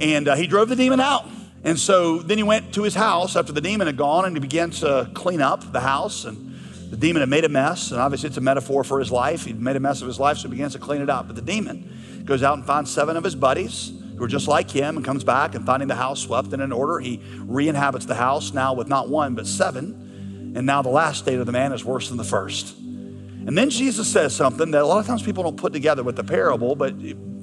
and 0.00 0.26
uh, 0.26 0.34
he 0.34 0.48
drove 0.48 0.68
the 0.68 0.74
demon 0.74 0.98
out. 0.98 1.24
And 1.62 1.78
so 1.78 2.18
then 2.18 2.36
he 2.36 2.42
went 2.42 2.74
to 2.74 2.82
his 2.82 2.96
house 2.96 3.36
after 3.36 3.52
the 3.52 3.60
demon 3.60 3.86
had 3.86 3.96
gone 3.96 4.24
and 4.24 4.34
he 4.34 4.40
began 4.40 4.70
to 4.70 5.08
clean 5.14 5.40
up 5.40 5.72
the 5.72 5.82
house. 5.82 6.24
And 6.24 6.52
the 6.90 6.96
demon 6.96 7.20
had 7.20 7.28
made 7.28 7.44
a 7.44 7.48
mess. 7.48 7.92
And 7.92 8.00
obviously, 8.00 8.26
it's 8.26 8.38
a 8.38 8.40
metaphor 8.40 8.82
for 8.82 8.98
his 8.98 9.12
life. 9.12 9.44
He'd 9.44 9.60
made 9.60 9.76
a 9.76 9.80
mess 9.80 10.02
of 10.02 10.08
his 10.08 10.18
life, 10.18 10.38
so 10.38 10.48
he 10.48 10.50
begins 10.56 10.72
to 10.72 10.80
clean 10.80 11.00
it 11.00 11.08
up. 11.08 11.28
But 11.28 11.36
the 11.36 11.42
demon 11.42 12.24
goes 12.24 12.42
out 12.42 12.56
and 12.56 12.66
finds 12.66 12.90
seven 12.90 13.16
of 13.16 13.22
his 13.22 13.36
buddies 13.36 13.92
who 14.16 14.24
are 14.24 14.28
just 14.28 14.48
like 14.48 14.70
him 14.70 14.96
and 14.96 15.04
comes 15.04 15.24
back 15.24 15.54
and 15.54 15.64
finding 15.66 15.88
the 15.88 15.94
house 15.94 16.20
swept 16.20 16.52
and 16.52 16.62
in 16.62 16.72
order, 16.72 16.98
he 16.98 17.20
re 17.40 17.68
inhabits 17.68 18.06
the 18.06 18.14
house 18.14 18.52
now 18.52 18.74
with 18.74 18.88
not 18.88 19.08
one, 19.08 19.34
but 19.34 19.46
seven. 19.46 20.52
And 20.56 20.66
now 20.66 20.82
the 20.82 20.88
last 20.88 21.18
state 21.18 21.38
of 21.38 21.46
the 21.46 21.52
man 21.52 21.72
is 21.72 21.84
worse 21.84 22.08
than 22.08 22.16
the 22.16 22.24
first. 22.24 22.76
And 22.78 23.56
then 23.56 23.70
Jesus 23.70 24.10
says 24.10 24.34
something 24.34 24.70
that 24.72 24.82
a 24.82 24.86
lot 24.86 24.98
of 24.98 25.06
times 25.06 25.22
people 25.22 25.44
don't 25.44 25.56
put 25.56 25.72
together 25.72 26.02
with 26.02 26.16
the 26.16 26.24
parable, 26.24 26.74
but 26.74 26.98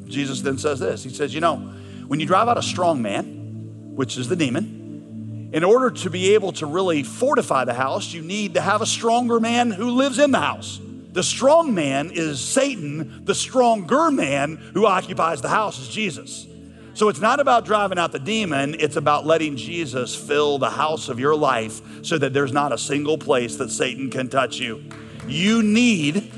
Jesus 0.08 0.42
then 0.42 0.58
says 0.58 0.80
this 0.80 1.04
He 1.04 1.10
says, 1.10 1.34
You 1.34 1.42
know, 1.42 1.58
when 2.08 2.20
you 2.20 2.26
drive 2.26 2.48
out 2.48 2.58
a 2.58 2.64
strong 2.64 3.02
man, 3.02 3.96
which 3.96 4.18
is 4.18 4.28
the 4.28 4.36
demon, 4.36 5.52
in 5.54 5.64
order 5.64 5.92
to 5.92 6.10
be 6.10 6.34
able 6.34 6.52
to 6.54 6.66
really 6.66 7.04
fortify 7.04 7.64
the 7.64 7.76
house, 7.76 8.12
you 8.12 8.24
need 8.24 8.56
to 8.56 8.62
have 8.62 8.82
a 8.82 8.86
stronger 8.88 9.40
man 9.40 9.70
who 9.70 9.92
lives 9.92 10.18
in 10.18 10.32
the 10.32 10.40
house. 10.40 10.82
The 11.12 11.22
strong 11.22 11.76
man 11.76 12.10
is 12.12 12.42
Satan, 12.42 13.24
the 13.24 13.36
stronger 13.36 14.10
man 14.10 14.56
who 14.74 14.88
occupies 14.88 15.42
the 15.42 15.50
house 15.50 15.78
is 15.78 15.88
Jesus. 15.88 16.48
So 16.96 17.10
it's 17.10 17.20
not 17.20 17.40
about 17.40 17.66
driving 17.66 17.98
out 17.98 18.12
the 18.12 18.20
demon, 18.20 18.76
it's 18.80 18.98
about 18.98 19.26
letting 19.26 19.58
Jesus 19.58 20.16
fill 20.16 20.60
the 20.60 20.70
house 20.70 21.10
of 21.10 21.20
your 21.20 21.36
life 21.36 21.82
so 22.06 22.20
that 22.20 22.34
there's 22.34 22.54
not 22.54 22.72
a 22.72 22.78
single 22.78 23.18
place 23.18 23.56
that 23.56 23.72
Satan 23.72 24.12
can 24.12 24.30
touch 24.30 24.60
you. 24.60 24.84
You 25.28 25.64
need 25.64 26.32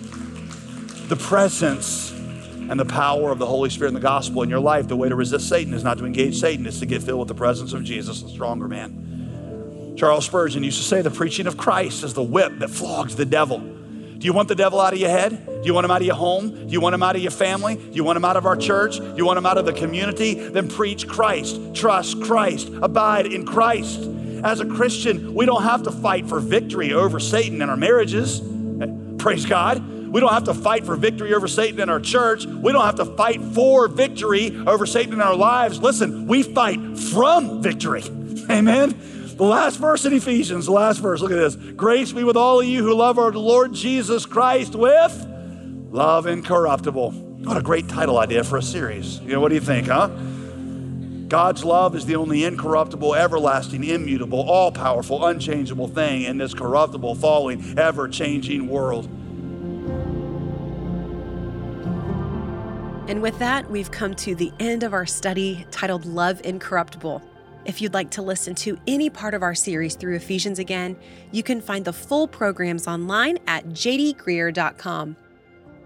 the 1.08 1.18
presence 1.18 2.12
and 2.12 2.80
the 2.80 2.86
power 2.86 3.32
of 3.32 3.38
the 3.38 3.46
Holy 3.46 3.70
Spirit 3.70 3.90
and 3.90 3.98
the 3.98 4.02
gospel 4.02 4.42
in 4.44 4.50
your 4.50 4.60
life. 4.60 4.88
The 4.88 4.96
way 4.96 5.10
to 5.10 5.16
resist 5.16 5.50
Satan 5.50 5.74
is 5.74 5.84
not 5.84 5.98
to 5.98 6.06
engage 6.06 6.40
Satan, 6.40 6.66
it's 6.66 6.80
to 6.80 6.86
get 6.86 7.04
filled 7.04 7.20
with 7.20 7.28
the 7.28 7.36
presence 7.36 7.74
of 7.74 7.84
Jesus, 7.84 8.22
the 8.22 8.30
stronger 8.30 8.68
man. 8.68 9.94
Charles 9.98 10.26
Spurgeon 10.26 10.64
used 10.64 10.78
to 10.78 10.84
say 10.84 11.02
the 11.02 11.12
preaching 11.12 11.48
of 11.48 11.58
Christ 11.58 12.04
is 12.04 12.14
the 12.14 12.24
whip 12.24 12.60
that 12.60 12.70
flogs 12.70 13.16
the 13.16 13.26
devil. 13.26 13.60
Do 14.18 14.26
you 14.26 14.34
want 14.34 14.48
the 14.48 14.56
devil 14.56 14.80
out 14.80 14.94
of 14.94 15.00
your 15.00 15.10
head? 15.10 15.46
Do 15.46 15.62
you 15.64 15.74
want 15.74 15.86
him 15.86 15.92
out 15.92 16.02
of 16.02 16.08
your 16.08 16.16
home? 16.16 16.68
Do 16.68 16.72
you 16.72 16.80
want 16.80 16.96
him 16.96 17.04
out 17.04 17.16
of 17.16 17.22
your 17.22 17.32
family? 17.32 17.76
Do 17.76 17.92
you 17.92 18.04
want 18.04 18.18
him 18.18 18.26
out 18.26 18.38
of 18.38 18.46
our 18.46 18.56
church? 18.56 18.98
Do 18.98 19.14
you 19.18 19.26
want 19.26 19.38
him 19.38 19.46
out 19.46 19.58
of 19.58 19.66
the 19.66 19.74
community? 19.74 20.36
Then 20.36 20.70
preach 20.70 21.08
Christ, 21.08 21.60
trust 21.74 22.22
Christ, 22.22 22.70
abide 22.82 23.28
in 23.28 23.46
Christ. 23.46 24.00
As 24.44 24.60
a 24.60 24.66
Christian, 24.66 25.34
we 25.34 25.46
don't 25.46 25.64
have 25.64 25.84
to 25.84 25.92
fight 25.92 26.28
for 26.28 26.40
victory 26.40 26.94
over 26.94 27.20
Satan 27.20 27.62
in 27.62 27.70
our 27.70 27.78
marriages. 27.78 28.42
Praise 29.18 29.46
God. 29.46 29.84
We 30.12 30.22
don't 30.22 30.32
have 30.32 30.46
to 30.46 30.54
fight 30.54 30.86
for 30.86 30.96
victory 30.96 31.34
over 31.34 31.48
Satan 31.48 31.80
in 31.82 31.90
our 31.90 32.00
church. 32.00 32.46
We 32.46 32.72
don't 32.72 32.86
have 32.86 32.96
to 32.96 33.06
fight 33.06 33.42
for 33.42 33.88
victory 33.88 34.56
over 34.66 34.86
Satan 34.86 35.14
in 35.14 35.22
our 35.22 35.36
lives. 35.36 35.80
Listen, 35.80 36.28
we 36.28 36.44
fight 36.44 36.98
from 36.98 37.62
victory. 37.62 38.04
Amen. 38.50 38.92
The 39.36 39.44
last 39.44 39.80
verse 39.80 40.06
in 40.06 40.14
Ephesians, 40.14 40.66
the 40.66 40.72
last 40.72 41.00
verse, 41.00 41.20
look 41.20 41.32
at 41.32 41.36
this. 41.36 41.56
Grace 41.56 42.14
be 42.14 42.24
with 42.24 42.38
all 42.38 42.62
of 42.62 42.66
you 42.66 42.82
who 42.84 42.94
love 42.94 43.20
our 43.20 43.34
Lord 43.34 43.74
Jesus 43.74 44.26
Christ 44.26 44.76
with 44.76 45.28
love 45.92 46.26
incorruptible. 46.26 47.12
What 47.12 47.58
a 47.58 47.62
great 47.62 47.90
title 47.90 48.18
idea 48.18 48.46
for 48.46 48.58
a 48.58 48.62
series. 48.62 49.20
You 49.20 49.34
know, 49.34 49.42
what 49.42 49.50
do 49.50 49.56
you 49.56 49.62
think, 49.62 49.88
huh? 49.88 50.08
God's 51.28 51.66
love 51.66 51.96
is 51.96 52.06
the 52.06 52.16
only 52.16 52.46
incorruptible, 52.46 53.14
everlasting, 53.14 53.84
immutable, 53.84 54.40
all 54.40 54.72
powerful, 54.72 55.26
unchangeable 55.26 55.90
thing 55.90 56.22
in 56.24 56.38
this 56.38 56.54
corruptible, 56.54 57.16
falling, 57.16 57.78
ever 57.78 58.08
changing 58.08 58.70
world. 58.70 59.06
And 63.10 63.22
with 63.22 63.38
that, 63.40 63.70
we've 63.70 63.92
come 63.92 64.16
to 64.16 64.34
the 64.34 64.54
end 64.62 64.84
of 64.84 64.94
our 64.94 65.06
study 65.06 65.66
titled 65.72 66.06
Love 66.06 66.40
Incorruptible. 66.46 67.22
If 67.66 67.82
you'd 67.82 67.96
like 67.96 68.12
to 68.12 68.22
listen 68.22 68.54
to 68.56 68.78
any 68.86 69.10
part 69.10 69.34
of 69.34 69.42
our 69.42 69.56
series 69.56 69.96
through 69.96 70.16
Ephesians 70.16 70.60
again, 70.60 70.96
you 71.32 71.42
can 71.42 71.60
find 71.60 71.84
the 71.84 71.94
full 71.94 72.28
programs 72.28 72.88
online 72.88 73.40
at 73.48 73.66
jdgreear.com. 73.70 75.16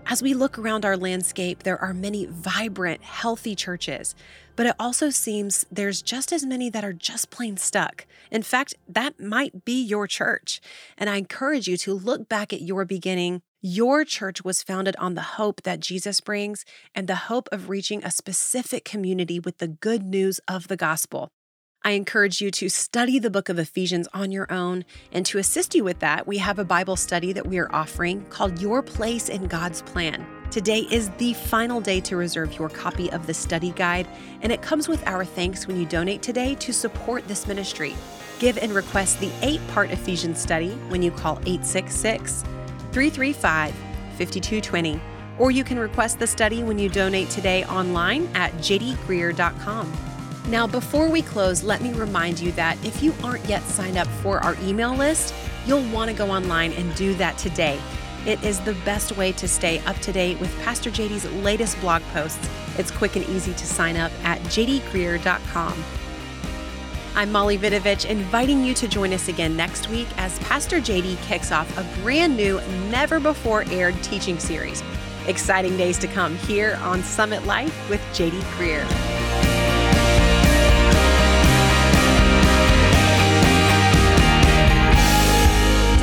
As 0.06 0.22
we 0.22 0.34
look 0.34 0.60
around 0.60 0.84
our 0.84 0.98
landscape, 0.98 1.64
there 1.64 1.80
are 1.80 1.94
many 1.94 2.26
vibrant, 2.26 3.02
healthy 3.02 3.56
churches, 3.56 4.14
but 4.58 4.66
it 4.66 4.76
also 4.78 5.10
seems 5.10 5.66
there's 5.72 6.02
just 6.02 6.34
as 6.34 6.46
many 6.46 6.70
that 6.70 6.84
are 6.84 6.92
just 6.92 7.30
plain 7.30 7.56
stuck. 7.56 8.06
In 8.30 8.44
fact, 8.44 8.74
that 8.88 9.18
might 9.18 9.64
be 9.64 9.82
your 9.82 10.06
church. 10.06 10.60
And 10.98 11.10
I 11.10 11.16
encourage 11.16 11.70
you 11.70 11.78
to 11.78 11.94
look 11.94 12.28
back 12.28 12.52
at 12.52 12.62
your 12.62 12.84
beginning. 12.84 13.42
Your 13.62 14.04
church 14.04 14.44
was 14.44 14.64
founded 14.64 14.98
on 14.98 15.14
the 15.14 15.22
hope 15.22 15.62
that 15.64 15.80
Jesus 15.80 16.20
brings 16.20 16.66
and 16.94 17.08
the 17.08 17.16
hope 17.16 17.48
of 17.54 17.70
reaching 17.70 18.04
a 18.04 18.12
specific 18.12 18.84
community 18.84 19.40
with 19.40 19.60
the 19.60 19.68
good 19.68 20.04
news 20.04 20.42
of 20.48 20.68
the 20.68 20.78
gospel. 20.78 21.30
I 21.82 21.92
encourage 21.92 22.42
you 22.42 22.52
to 22.52 22.70
study 22.70 23.20
the 23.20 23.30
book 23.30 23.48
of 23.48 23.58
Ephesians 23.58 24.08
on 24.14 24.32
your 24.32 24.52
own. 24.52 24.84
And 25.14 25.26
to 25.28 25.38
assist 25.38 25.74
you 25.74 25.84
with 25.84 26.00
that, 26.00 26.28
we 26.28 26.38
have 26.38 26.60
a 26.60 26.66
Bible 26.66 26.98
study 26.98 27.32
that 27.34 27.48
we 27.48 27.58
are 27.58 27.74
offering 27.74 28.26
called 28.26 28.62
Your 28.62 28.82
Place 28.82 29.30
in 29.30 29.48
God's 29.48 29.82
Plan. 29.84 30.26
Today 30.52 30.88
is 30.92 31.10
the 31.20 31.34
final 31.34 31.80
day 31.80 32.02
to 32.02 32.18
reserve 32.18 32.58
your 32.58 32.70
copy 32.70 33.10
of 33.12 33.28
the 33.28 33.34
study 33.34 33.72
guide, 33.72 34.08
and 34.42 34.52
it 34.52 34.62
comes 34.62 34.88
with 34.88 35.06
our 35.08 35.24
thanks 35.24 35.68
when 35.68 35.78
you 35.78 35.86
donate 35.86 36.22
today 36.22 36.56
to 36.56 36.74
support 36.74 37.26
this 37.28 37.48
ministry. 37.48 37.96
Give 38.40 38.58
and 38.58 38.74
request 38.74 39.20
the 39.20 39.32
eight 39.42 39.66
part 39.70 39.92
Ephesians 39.92 40.42
study 40.42 40.72
when 40.90 41.02
you 41.02 41.12
call 41.12 41.38
866 41.46 42.42
335 42.92 43.74
5220, 44.18 45.00
or 45.38 45.52
you 45.52 45.64
can 45.64 45.80
request 45.80 46.20
the 46.20 46.28
study 46.28 46.64
when 46.64 46.80
you 46.80 46.90
donate 46.90 47.30
today 47.30 47.64
online 47.66 48.28
at 48.36 48.52
jdgreear.com. 48.56 50.09
Now, 50.48 50.66
before 50.66 51.10
we 51.10 51.22
close, 51.22 51.64
let 51.64 51.82
me 51.82 51.94
remind 51.94 52.40
you 52.40 52.52
that 52.54 52.84
if 52.84 53.04
you 53.04 53.14
aren't 53.24 53.46
yet 53.46 53.64
signed 53.64 53.98
up 53.98 54.08
for 54.24 54.40
our 54.40 54.56
email 54.64 54.96
list, 54.96 55.34
you'll 55.66 55.88
want 55.92 56.10
to 56.10 56.16
go 56.16 56.32
online 56.32 56.72
and 56.74 56.94
do 56.96 57.14
that 57.16 57.38
today. 57.38 57.80
It 58.26 58.44
is 58.44 58.60
the 58.60 58.74
best 58.86 59.16
way 59.16 59.32
to 59.34 59.48
stay 59.48 59.80
up 59.80 59.98
to 59.98 60.12
date 60.12 60.40
with 60.40 60.56
Pastor 60.62 60.90
JD's 60.90 61.30
latest 61.44 61.80
blog 61.82 62.02
posts. 62.14 62.50
It's 62.78 62.92
quick 62.92 63.16
and 63.16 63.28
easy 63.30 63.54
to 63.54 63.66
sign 63.66 63.96
up 63.96 64.12
at 64.24 64.40
jdgreear.com. 64.44 65.84
I'm 67.16 67.32
Molly 67.32 67.58
Vidovich, 67.58 68.06
inviting 68.06 68.64
you 68.64 68.74
to 68.76 68.88
join 68.88 69.14
us 69.14 69.28
again 69.28 69.56
next 69.56 69.90
week 69.90 70.08
as 70.18 70.40
Pastor 70.40 70.78
JD 70.80 71.22
kicks 71.24 71.52
off 71.52 71.78
a 71.78 72.02
brand 72.02 72.38
new, 72.38 72.62
never 72.90 73.20
before 73.20 73.66
aired 73.70 74.02
teaching 74.04 74.40
series. 74.40 74.84
Exciting 75.28 75.76
days 75.76 75.98
to 76.00 76.08
come 76.08 76.36
here 76.38 76.80
on 76.82 77.04
Summit 77.04 77.46
Life 77.46 77.90
with 77.90 78.02
JD 78.14 78.40
Greear. 78.58 79.19